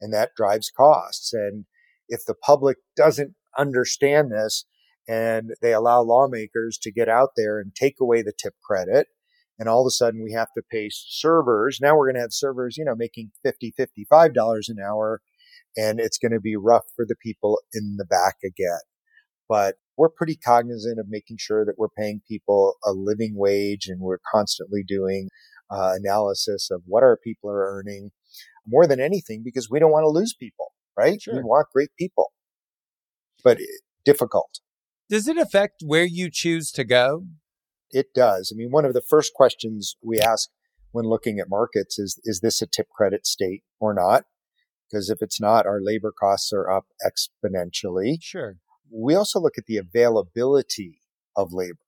And 0.00 0.12
that 0.14 0.30
drives 0.36 0.70
costs. 0.74 1.32
And 1.32 1.66
if 2.10 2.24
the 2.26 2.34
public 2.34 2.76
doesn't 2.96 3.34
understand 3.56 4.30
this 4.30 4.66
and 5.08 5.52
they 5.62 5.72
allow 5.72 6.02
lawmakers 6.02 6.78
to 6.82 6.92
get 6.92 7.08
out 7.08 7.30
there 7.36 7.58
and 7.58 7.74
take 7.74 7.96
away 8.00 8.22
the 8.22 8.34
tip 8.36 8.54
credit, 8.62 9.08
and 9.58 9.68
all 9.68 9.80
of 9.80 9.86
a 9.86 9.90
sudden 9.90 10.22
we 10.22 10.32
have 10.32 10.48
to 10.56 10.62
pay 10.70 10.88
servers. 10.92 11.78
Now 11.80 11.96
we're 11.96 12.06
going 12.06 12.16
to 12.16 12.22
have 12.22 12.32
servers, 12.32 12.76
you 12.76 12.84
know, 12.84 12.94
making 12.94 13.32
50, 13.42 13.74
$55 13.78 14.34
an 14.68 14.76
hour 14.84 15.20
and 15.76 16.00
it's 16.00 16.18
going 16.18 16.32
to 16.32 16.40
be 16.40 16.56
rough 16.56 16.84
for 16.96 17.04
the 17.06 17.16
people 17.22 17.60
in 17.72 17.96
the 17.96 18.04
back 18.04 18.36
again. 18.44 18.80
But 19.48 19.76
we're 19.96 20.08
pretty 20.08 20.36
cognizant 20.36 20.98
of 20.98 21.06
making 21.08 21.36
sure 21.38 21.64
that 21.64 21.74
we're 21.76 21.88
paying 21.88 22.22
people 22.28 22.74
a 22.84 22.92
living 22.92 23.34
wage 23.36 23.86
and 23.88 24.00
we're 24.00 24.20
constantly 24.32 24.82
doing 24.86 25.28
uh, 25.70 25.92
analysis 25.96 26.68
of 26.70 26.82
what 26.86 27.02
our 27.02 27.18
people 27.22 27.50
are 27.50 27.78
earning 27.78 28.10
more 28.66 28.86
than 28.86 29.00
anything 29.00 29.42
because 29.44 29.68
we 29.70 29.78
don't 29.78 29.92
want 29.92 30.04
to 30.04 30.08
lose 30.08 30.34
people, 30.38 30.69
right? 31.00 31.20
Sure. 31.22 31.36
We 31.36 31.42
want 31.42 31.68
great 31.72 31.90
people, 31.98 32.32
but 33.42 33.58
difficult. 34.04 34.60
Does 35.08 35.26
it 35.26 35.38
affect 35.38 35.82
where 35.84 36.04
you 36.04 36.30
choose 36.30 36.70
to 36.72 36.84
go? 36.84 37.26
It 37.90 38.14
does. 38.14 38.52
I 38.52 38.56
mean, 38.56 38.70
one 38.70 38.84
of 38.84 38.92
the 38.92 39.00
first 39.00 39.34
questions 39.34 39.96
we 40.02 40.20
ask 40.20 40.48
when 40.92 41.04
looking 41.04 41.38
at 41.38 41.48
markets 41.48 41.98
is, 41.98 42.20
is 42.24 42.40
this 42.40 42.62
a 42.62 42.66
tip 42.66 42.88
credit 42.90 43.26
state 43.26 43.62
or 43.80 43.94
not? 43.94 44.24
Because 44.88 45.10
if 45.10 45.22
it's 45.22 45.40
not, 45.40 45.66
our 45.66 45.80
labor 45.80 46.12
costs 46.12 46.52
are 46.52 46.70
up 46.70 46.86
exponentially. 47.04 48.16
Sure. 48.20 48.56
We 48.92 49.14
also 49.14 49.40
look 49.40 49.54
at 49.56 49.66
the 49.66 49.76
availability 49.76 51.00
of 51.36 51.52
labor 51.52 51.78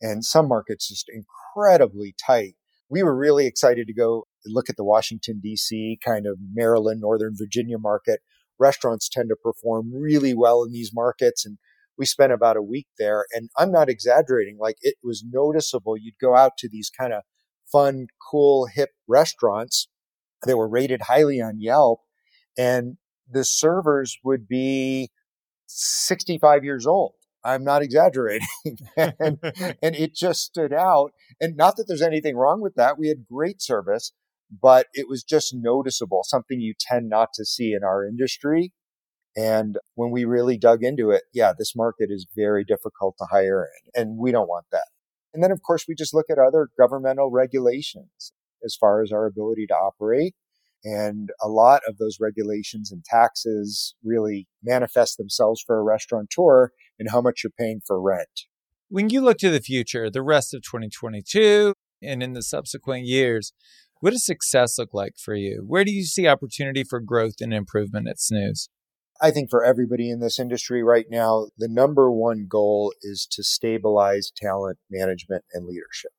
and 0.00 0.24
some 0.24 0.48
markets 0.48 0.88
just 0.88 1.10
incredibly 1.10 2.14
tight. 2.26 2.54
We 2.90 3.02
were 3.02 3.16
really 3.16 3.46
excited 3.46 3.86
to 3.86 3.94
go 3.94 4.24
look 4.46 4.70
at 4.70 4.76
the 4.76 4.84
Washington 4.84 5.42
DC 5.44 5.98
kind 6.04 6.26
of 6.26 6.38
Maryland, 6.54 7.00
Northern 7.00 7.34
Virginia 7.36 7.78
market. 7.78 8.20
Restaurants 8.58 9.08
tend 9.08 9.28
to 9.30 9.36
perform 9.36 9.90
really 9.92 10.34
well 10.34 10.62
in 10.62 10.72
these 10.72 10.90
markets 10.92 11.44
and 11.44 11.58
we 11.96 12.06
spent 12.06 12.32
about 12.32 12.56
a 12.56 12.62
week 12.62 12.86
there 12.98 13.24
and 13.32 13.50
I'm 13.56 13.72
not 13.72 13.88
exaggerating. 13.88 14.56
Like 14.58 14.76
it 14.80 14.94
was 15.02 15.24
noticeable. 15.28 15.96
You'd 15.96 16.18
go 16.20 16.36
out 16.36 16.52
to 16.58 16.68
these 16.68 16.90
kind 16.90 17.12
of 17.12 17.22
fun, 17.70 18.06
cool, 18.30 18.66
hip 18.66 18.90
restaurants 19.08 19.88
that 20.44 20.56
were 20.56 20.68
rated 20.68 21.02
highly 21.02 21.40
on 21.40 21.60
Yelp 21.60 22.00
and 22.56 22.96
the 23.30 23.44
servers 23.44 24.18
would 24.24 24.48
be 24.48 25.10
65 25.66 26.64
years 26.64 26.86
old. 26.86 27.12
I'm 27.44 27.64
not 27.64 27.82
exaggerating. 27.82 28.46
and, 28.96 29.38
and 29.82 29.96
it 29.96 30.14
just 30.14 30.42
stood 30.42 30.72
out. 30.72 31.12
And 31.40 31.56
not 31.56 31.76
that 31.76 31.84
there's 31.86 32.02
anything 32.02 32.36
wrong 32.36 32.60
with 32.60 32.74
that. 32.74 32.98
We 32.98 33.08
had 33.08 33.26
great 33.30 33.62
service, 33.62 34.12
but 34.50 34.86
it 34.94 35.08
was 35.08 35.22
just 35.22 35.54
noticeable, 35.54 36.22
something 36.24 36.60
you 36.60 36.74
tend 36.78 37.08
not 37.08 37.30
to 37.34 37.44
see 37.44 37.72
in 37.72 37.84
our 37.84 38.06
industry. 38.06 38.72
And 39.36 39.78
when 39.94 40.10
we 40.10 40.24
really 40.24 40.58
dug 40.58 40.82
into 40.82 41.10
it, 41.10 41.22
yeah, 41.32 41.52
this 41.56 41.76
market 41.76 42.08
is 42.10 42.26
very 42.34 42.64
difficult 42.64 43.16
to 43.18 43.26
hire 43.30 43.68
in, 43.94 44.00
and 44.00 44.18
we 44.18 44.32
don't 44.32 44.48
want 44.48 44.66
that. 44.72 44.86
And 45.34 45.42
then, 45.42 45.52
of 45.52 45.62
course, 45.62 45.84
we 45.86 45.94
just 45.94 46.14
look 46.14 46.26
at 46.30 46.38
other 46.38 46.68
governmental 46.78 47.30
regulations 47.30 48.32
as 48.64 48.74
far 48.74 49.02
as 49.02 49.12
our 49.12 49.26
ability 49.26 49.66
to 49.68 49.74
operate. 49.74 50.34
And 50.84 51.30
a 51.42 51.48
lot 51.48 51.82
of 51.86 51.98
those 51.98 52.18
regulations 52.20 52.92
and 52.92 53.04
taxes 53.04 53.94
really 54.02 54.48
manifest 54.62 55.18
themselves 55.18 55.62
for 55.64 55.78
a 55.78 55.82
restaurateur 55.82 56.70
in 56.98 57.08
how 57.08 57.20
much 57.20 57.42
you're 57.42 57.52
paying 57.58 57.80
for 57.86 58.00
rent. 58.00 58.46
When 58.88 59.10
you 59.10 59.20
look 59.20 59.38
to 59.38 59.50
the 59.50 59.60
future, 59.60 60.08
the 60.08 60.22
rest 60.22 60.54
of 60.54 60.62
2022 60.62 61.74
and 62.02 62.22
in 62.22 62.32
the 62.32 62.42
subsequent 62.42 63.06
years, 63.06 63.52
what 64.00 64.10
does 64.10 64.24
success 64.24 64.78
look 64.78 64.94
like 64.94 65.14
for 65.18 65.34
you? 65.34 65.64
Where 65.66 65.84
do 65.84 65.92
you 65.92 66.04
see 66.04 66.26
opportunity 66.26 66.84
for 66.84 67.00
growth 67.00 67.40
and 67.40 67.52
improvement 67.52 68.08
at 68.08 68.20
Snooze? 68.20 68.68
I 69.20 69.32
think 69.32 69.50
for 69.50 69.64
everybody 69.64 70.10
in 70.10 70.20
this 70.20 70.38
industry 70.38 70.82
right 70.82 71.06
now, 71.10 71.48
the 71.58 71.68
number 71.68 72.10
one 72.10 72.46
goal 72.48 72.92
is 73.02 73.26
to 73.32 73.42
stabilize 73.42 74.30
talent 74.36 74.78
management 74.90 75.44
and 75.52 75.66
leadership 75.66 76.12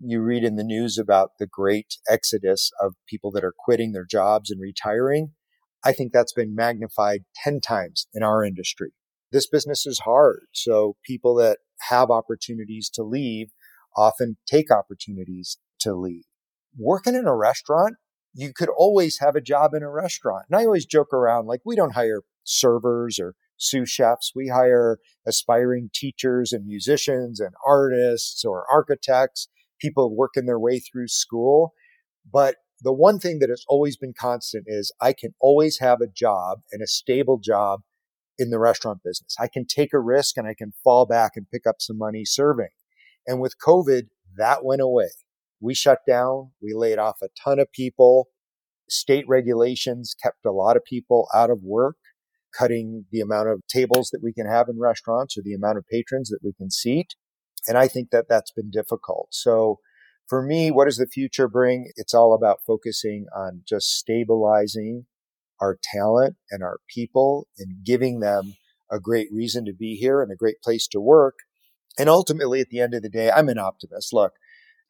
you 0.00 0.20
read 0.20 0.44
in 0.44 0.56
the 0.56 0.64
news 0.64 0.98
about 0.98 1.32
the 1.38 1.46
great 1.46 1.96
exodus 2.08 2.70
of 2.80 2.94
people 3.08 3.30
that 3.32 3.44
are 3.44 3.54
quitting 3.56 3.92
their 3.92 4.04
jobs 4.04 4.50
and 4.50 4.60
retiring. 4.60 5.32
I 5.84 5.92
think 5.92 6.12
that's 6.12 6.32
been 6.32 6.54
magnified 6.54 7.24
10 7.42 7.60
times 7.60 8.06
in 8.14 8.22
our 8.22 8.44
industry. 8.44 8.92
This 9.32 9.48
business 9.48 9.86
is 9.86 10.00
hard. 10.00 10.46
So 10.52 10.96
people 11.04 11.34
that 11.36 11.58
have 11.88 12.10
opportunities 12.10 12.88
to 12.94 13.02
leave 13.02 13.48
often 13.96 14.36
take 14.46 14.70
opportunities 14.70 15.58
to 15.80 15.94
leave. 15.94 16.24
Working 16.78 17.14
in 17.14 17.26
a 17.26 17.36
restaurant, 17.36 17.96
you 18.32 18.52
could 18.52 18.68
always 18.68 19.18
have 19.20 19.36
a 19.36 19.40
job 19.40 19.74
in 19.74 19.82
a 19.82 19.90
restaurant. 19.90 20.46
And 20.50 20.58
I 20.58 20.64
always 20.64 20.86
joke 20.86 21.12
around 21.12 21.46
like 21.46 21.60
we 21.64 21.76
don't 21.76 21.94
hire 21.94 22.22
servers 22.42 23.18
or 23.18 23.34
sous 23.56 23.88
chefs. 23.88 24.32
We 24.34 24.48
hire 24.48 24.98
aspiring 25.26 25.90
teachers 25.94 26.52
and 26.52 26.66
musicians 26.66 27.38
and 27.40 27.54
artists 27.66 28.44
or 28.44 28.66
architects 28.70 29.48
people 29.80 30.14
working 30.14 30.46
their 30.46 30.58
way 30.58 30.78
through 30.78 31.08
school. 31.08 31.74
But 32.30 32.56
the 32.80 32.92
one 32.92 33.18
thing 33.18 33.38
that 33.40 33.50
has 33.50 33.64
always 33.68 33.96
been 33.96 34.14
constant 34.18 34.64
is 34.66 34.92
I 35.00 35.12
can 35.12 35.34
always 35.40 35.78
have 35.78 36.00
a 36.00 36.06
job 36.06 36.60
and 36.72 36.82
a 36.82 36.86
stable 36.86 37.38
job 37.38 37.80
in 38.38 38.50
the 38.50 38.58
restaurant 38.58 39.00
business. 39.04 39.36
I 39.38 39.48
can 39.48 39.66
take 39.66 39.92
a 39.92 40.00
risk 40.00 40.36
and 40.36 40.46
I 40.46 40.54
can 40.54 40.72
fall 40.82 41.06
back 41.06 41.32
and 41.36 41.48
pick 41.50 41.66
up 41.66 41.76
some 41.78 41.98
money 41.98 42.24
serving. 42.24 42.70
And 43.26 43.40
with 43.40 43.54
COVID, 43.64 44.08
that 44.36 44.64
went 44.64 44.82
away. 44.82 45.10
We 45.64 45.74
shut 45.74 46.00
down. 46.06 46.50
We 46.62 46.74
laid 46.74 46.98
off 46.98 47.22
a 47.22 47.28
ton 47.42 47.58
of 47.58 47.72
people. 47.72 48.28
State 48.88 49.24
regulations 49.26 50.14
kept 50.22 50.44
a 50.44 50.52
lot 50.52 50.76
of 50.76 50.84
people 50.84 51.26
out 51.34 51.48
of 51.48 51.62
work, 51.62 51.96
cutting 52.56 53.06
the 53.10 53.20
amount 53.20 53.48
of 53.48 53.62
tables 53.66 54.10
that 54.12 54.22
we 54.22 54.34
can 54.34 54.46
have 54.46 54.68
in 54.68 54.78
restaurants 54.78 55.38
or 55.38 55.42
the 55.42 55.54
amount 55.54 55.78
of 55.78 55.84
patrons 55.90 56.28
that 56.28 56.40
we 56.44 56.52
can 56.52 56.70
seat. 56.70 57.14
And 57.66 57.78
I 57.78 57.88
think 57.88 58.10
that 58.10 58.26
that's 58.28 58.52
been 58.52 58.70
difficult. 58.70 59.28
So 59.30 59.78
for 60.28 60.42
me, 60.42 60.70
what 60.70 60.84
does 60.84 60.98
the 60.98 61.06
future 61.06 61.48
bring? 61.48 61.90
It's 61.96 62.12
all 62.12 62.34
about 62.34 62.60
focusing 62.66 63.24
on 63.34 63.62
just 63.66 63.96
stabilizing 63.96 65.06
our 65.60 65.78
talent 65.82 66.36
and 66.50 66.62
our 66.62 66.78
people 66.92 67.46
and 67.58 67.84
giving 67.84 68.20
them 68.20 68.54
a 68.90 69.00
great 69.00 69.28
reason 69.32 69.64
to 69.64 69.72
be 69.72 69.94
here 69.94 70.20
and 70.20 70.30
a 70.30 70.36
great 70.36 70.60
place 70.62 70.86
to 70.88 71.00
work. 71.00 71.36
And 71.98 72.08
ultimately, 72.10 72.60
at 72.60 72.68
the 72.68 72.80
end 72.80 72.92
of 72.92 73.02
the 73.02 73.08
day, 73.08 73.30
I'm 73.30 73.48
an 73.48 73.58
optimist. 73.58 74.12
Look, 74.12 74.32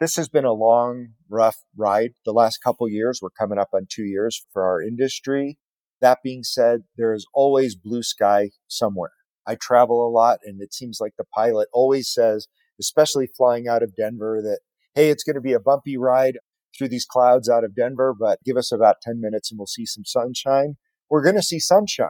this 0.05 0.17
has 0.17 0.29
been 0.29 0.45
a 0.45 0.53
long, 0.53 1.09
rough 1.31 1.57
ride 1.75 2.11
the 2.27 2.33
last 2.33 2.59
couple 2.63 2.87
years. 2.91 3.21
We're 3.23 3.31
coming 3.31 3.59
up 3.59 3.71
on 3.73 3.87
two 3.89 4.05
years 4.05 4.45
for 4.53 4.63
our 4.63 4.83
industry. 4.83 5.59
That 6.03 6.19
being 6.23 6.43
said, 6.43 6.83
there 6.99 7.15
is 7.15 7.27
always 7.33 7.75
blue 7.75 8.03
sky 8.03 8.51
somewhere. 8.69 9.13
I 9.47 9.55
travel 9.55 10.07
a 10.07 10.11
lot 10.11 10.41
and 10.45 10.61
it 10.61 10.75
seems 10.75 10.99
like 11.01 11.15
the 11.17 11.25
pilot 11.35 11.69
always 11.73 12.13
says 12.13 12.49
especially 12.79 13.27
flying 13.27 13.67
out 13.67 13.83
of 13.83 13.97
Denver, 13.97 14.41
that 14.43 14.61
hey, 14.95 15.09
it's 15.09 15.25
going 15.25 15.37
to 15.37 15.41
be 15.41 15.55
a 15.55 15.61
bumpy 15.61 15.97
ride 15.97 16.39
through 16.77 16.89
these 16.89 17.07
clouds 17.07 17.49
out 17.49 17.65
of 17.65 17.75
Denver, 17.75 18.15
but 18.19 18.43
give 18.45 18.57
us 18.57 18.73
about 18.73 19.01
10 19.03 19.21
minutes 19.21 19.51
and 19.51 19.59
we'll 19.59 19.67
see 19.67 19.87
some 19.87 20.05
sunshine. 20.05 20.77
We're 21.09 21.23
going 21.23 21.37
to 21.37 21.43
see 21.43 21.61
sunshine. 21.61 22.09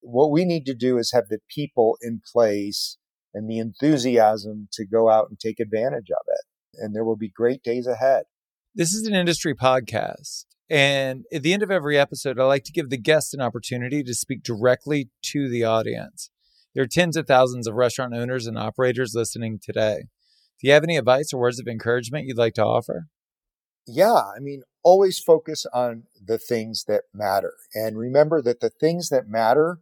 What 0.00 0.30
we 0.30 0.44
need 0.44 0.66
to 0.66 0.74
do 0.74 0.98
is 0.98 1.10
have 1.12 1.28
the 1.28 1.40
people 1.52 1.96
in 2.00 2.20
place 2.32 2.98
and 3.32 3.50
the 3.50 3.58
enthusiasm 3.58 4.68
to 4.72 4.86
go 4.86 5.08
out 5.08 5.28
and 5.30 5.40
take 5.40 5.58
advantage 5.58 6.10
of 6.10 6.24
it. 6.28 6.53
And 6.78 6.94
there 6.94 7.04
will 7.04 7.16
be 7.16 7.28
great 7.28 7.62
days 7.62 7.86
ahead. 7.86 8.24
This 8.74 8.92
is 8.92 9.06
an 9.06 9.14
industry 9.14 9.54
podcast. 9.54 10.46
And 10.70 11.24
at 11.32 11.42
the 11.42 11.52
end 11.52 11.62
of 11.62 11.70
every 11.70 11.98
episode, 11.98 12.40
I 12.40 12.44
like 12.44 12.64
to 12.64 12.72
give 12.72 12.90
the 12.90 12.96
guest 12.96 13.34
an 13.34 13.40
opportunity 13.40 14.02
to 14.02 14.14
speak 14.14 14.42
directly 14.42 15.10
to 15.26 15.48
the 15.48 15.64
audience. 15.64 16.30
There 16.74 16.82
are 16.82 16.88
tens 16.88 17.16
of 17.16 17.26
thousands 17.26 17.66
of 17.66 17.74
restaurant 17.74 18.14
owners 18.14 18.46
and 18.46 18.58
operators 18.58 19.14
listening 19.14 19.60
today. 19.62 20.06
Do 20.60 20.68
you 20.68 20.72
have 20.72 20.82
any 20.82 20.96
advice 20.96 21.32
or 21.32 21.40
words 21.40 21.60
of 21.60 21.68
encouragement 21.68 22.26
you'd 22.26 22.38
like 22.38 22.54
to 22.54 22.64
offer? 22.64 23.08
Yeah, 23.86 24.14
I 24.14 24.40
mean, 24.40 24.62
always 24.82 25.18
focus 25.18 25.66
on 25.72 26.04
the 26.22 26.38
things 26.38 26.84
that 26.88 27.02
matter. 27.12 27.52
And 27.74 27.98
remember 27.98 28.40
that 28.42 28.60
the 28.60 28.70
things 28.70 29.10
that 29.10 29.28
matter 29.28 29.80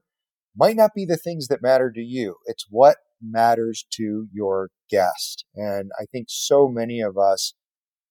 might 0.56 0.76
not 0.76 0.92
be 0.94 1.04
the 1.04 1.16
things 1.16 1.48
that 1.48 1.62
matter 1.62 1.90
to 1.90 2.00
you. 2.00 2.36
It's 2.46 2.66
what 2.68 2.96
matters 3.22 3.84
to 3.92 4.26
your 4.32 4.70
guest. 4.90 5.44
And 5.54 5.90
I 6.00 6.04
think 6.10 6.26
so 6.28 6.68
many 6.68 7.00
of 7.00 7.16
us 7.16 7.54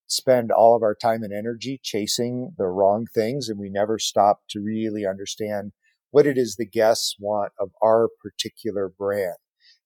spend 0.07 0.51
all 0.51 0.75
of 0.75 0.83
our 0.83 0.95
time 0.95 1.23
and 1.23 1.33
energy 1.33 1.79
chasing 1.81 2.53
the 2.57 2.65
wrong 2.65 3.05
things 3.13 3.47
and 3.47 3.57
we 3.57 3.69
never 3.69 3.97
stop 3.97 4.41
to 4.49 4.59
really 4.59 5.05
understand 5.05 5.71
what 6.11 6.27
it 6.27 6.37
is 6.37 6.57
the 6.57 6.65
guests 6.65 7.15
want 7.17 7.53
of 7.57 7.69
our 7.81 8.09
particular 8.21 8.89
brand. 8.89 9.37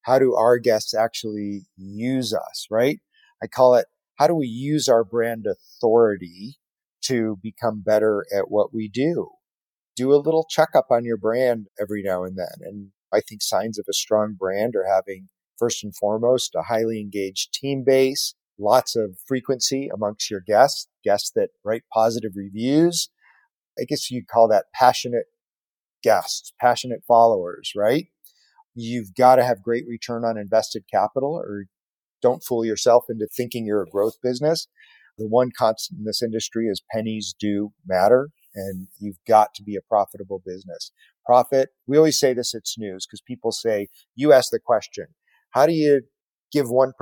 How 0.02 0.18
do 0.18 0.34
our 0.34 0.58
guests 0.58 0.94
actually 0.94 1.66
use 1.76 2.34
us, 2.34 2.66
right? 2.70 2.98
I 3.42 3.46
call 3.46 3.76
it, 3.76 3.86
how 4.16 4.26
do 4.26 4.34
we 4.34 4.46
use 4.46 4.88
our 4.88 5.04
brand 5.04 5.46
authority 5.46 6.56
to 7.02 7.38
become 7.42 7.82
better 7.84 8.24
at 8.36 8.50
what 8.50 8.74
we 8.74 8.88
do? 8.88 9.30
Do 9.94 10.12
a 10.12 10.16
little 10.16 10.46
checkup 10.48 10.86
on 10.90 11.04
your 11.04 11.16
brand 11.16 11.66
every 11.80 12.02
now 12.02 12.24
and 12.24 12.36
then. 12.36 12.66
And 12.66 12.88
I 13.12 13.20
think 13.20 13.42
signs 13.42 13.78
of 13.78 13.86
a 13.88 13.94
strong 13.94 14.34
brand 14.38 14.74
are 14.76 14.86
having 14.86 15.28
first 15.58 15.82
and 15.84 15.94
foremost 15.94 16.54
a 16.54 16.62
highly 16.62 17.00
engaged 17.00 17.52
team 17.52 17.82
base, 17.84 18.34
lots 18.58 18.96
of 18.96 19.18
frequency 19.26 19.88
amongst 19.92 20.30
your 20.30 20.40
guests, 20.46 20.88
guests 21.04 21.30
that 21.34 21.50
write 21.64 21.84
positive 21.92 22.32
reviews. 22.34 23.08
I 23.78 23.84
guess 23.84 24.10
you'd 24.10 24.28
call 24.28 24.48
that 24.48 24.66
passionate 24.74 25.26
guests, 26.02 26.52
passionate 26.60 27.02
followers, 27.06 27.72
right? 27.76 28.06
You've 28.74 29.14
got 29.14 29.36
to 29.36 29.44
have 29.44 29.62
great 29.62 29.84
return 29.88 30.24
on 30.24 30.38
invested 30.38 30.84
capital 30.92 31.34
or 31.34 31.66
don't 32.22 32.44
fool 32.44 32.64
yourself 32.64 33.04
into 33.08 33.26
thinking 33.26 33.66
you're 33.66 33.82
a 33.82 33.90
growth 33.90 34.16
business. 34.22 34.68
The 35.18 35.26
one 35.26 35.50
constant 35.56 36.00
in 36.00 36.04
this 36.04 36.22
industry 36.22 36.66
is 36.66 36.82
pennies 36.92 37.34
do 37.38 37.72
matter 37.86 38.30
and 38.54 38.88
you've 38.98 39.18
got 39.28 39.54
to 39.54 39.62
be 39.62 39.76
a 39.76 39.82
profitable 39.82 40.42
business. 40.44 40.92
Profit. 41.26 41.70
We 41.86 41.96
always 41.96 42.18
say 42.18 42.32
this 42.32 42.54
at 42.54 42.66
Snooze 42.66 43.06
because 43.06 43.20
people 43.20 43.52
say, 43.52 43.88
you 44.14 44.32
ask 44.32 44.50
the 44.50 44.60
question, 44.60 45.08
how 45.50 45.66
do 45.66 45.72
you 45.72 46.02
give 46.52 46.66
1%? 46.66 46.92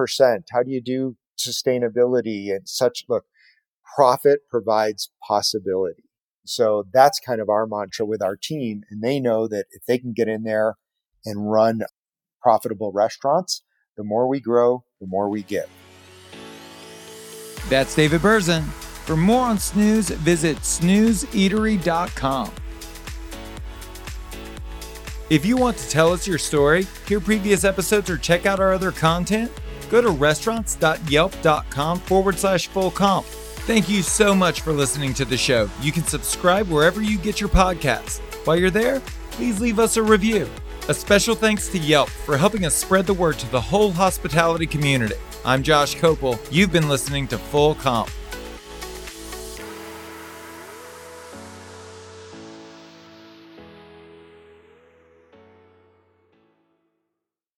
How 0.51 0.63
do 0.63 0.71
you 0.71 0.81
do 0.81 1.17
sustainability 1.39 2.51
and 2.51 2.69
such? 2.69 3.05
Look, 3.09 3.25
profit 3.97 4.41
provides 4.51 5.11
possibility. 5.27 6.05
So 6.47 6.85
that's 6.93 7.21
kind 7.21 7.41
of 7.41 7.49
our 7.49 7.67
mantra 7.67 8.07
with 8.07 8.23
our 8.23 8.37
team. 8.37 8.83
And 8.91 9.03
they 9.03 9.21
know 9.21 9.47
that 9.49 9.67
if 9.71 9.85
they 9.87 9.99
can 9.99 10.13
get 10.13 10.29
in 10.29 10.43
there 10.43 10.77
and 11.25 11.51
run 11.51 11.83
profitable 12.43 12.93
restaurants, 12.93 13.63
the 13.97 14.05
more 14.05 14.29
we 14.29 14.41
grow, 14.41 14.85
the 15.01 15.07
more 15.07 15.29
we 15.29 15.43
give. 15.43 15.69
That's 17.69 17.95
David 17.95 18.21
Birzon. 18.21 18.65
For 19.05 19.17
more 19.17 19.47
on 19.47 19.59
Snooze, 19.59 20.11
visit 20.11 20.59
snoozeeatery.com. 20.59 22.53
If 25.31 25.47
you 25.47 25.57
want 25.57 25.79
to 25.79 25.89
tell 25.89 26.13
us 26.13 26.29
your 26.29 26.37
story, 26.37 26.87
hear 27.09 27.19
previous 27.19 27.65
episodes, 27.65 28.11
or 28.11 28.19
check 28.19 28.45
out 28.45 28.61
our 28.61 28.75
other 28.75 28.93
content, 28.93 29.51
go 29.91 30.03
to 30.03 30.11
restaurants.yelp.com 30.11 32.01
forward 32.01 32.39
slash 32.39 32.69
full 32.69 32.91
comp. 32.91 33.25
Thank 33.65 33.89
you 33.89 34.03
so 34.03 34.35
much 34.35 34.61
for 34.61 34.73
listening 34.73 35.15
to 35.15 35.25
the 35.25 35.39
show. 35.39 35.71
You 35.81 35.93
can 35.93 36.05
subscribe 36.05 36.69
wherever 36.69 37.01
you 37.01 37.17
get 37.17 37.41
your 37.41 37.49
podcasts. 37.49 38.19
While 38.47 38.57
you're 38.57 38.71
there, 38.71 39.01
please 39.31 39.61
leave 39.61 39.79
us 39.79 39.97
a 39.97 40.03
review. 40.03 40.47
A 40.91 40.95
special 40.95 41.35
thanks 41.35 41.69
to 41.69 41.79
Yelp 41.79 42.11
for 42.11 42.37
helping 42.37 42.67
us 42.67 42.75
spread 42.75 43.07
the 43.07 43.15
word 43.15 43.39
to 43.39 43.51
the 43.51 43.61
whole 43.61 43.93
hospitality 43.93 44.67
community. 44.67 45.15
I'm 45.47 45.63
Josh 45.63 45.97
Kopel. 45.97 46.39
You've 46.51 46.73
been 46.73 46.91
listening 46.91 47.27
to 47.29 47.39
Full 47.39 47.75
Comp. 47.77 48.11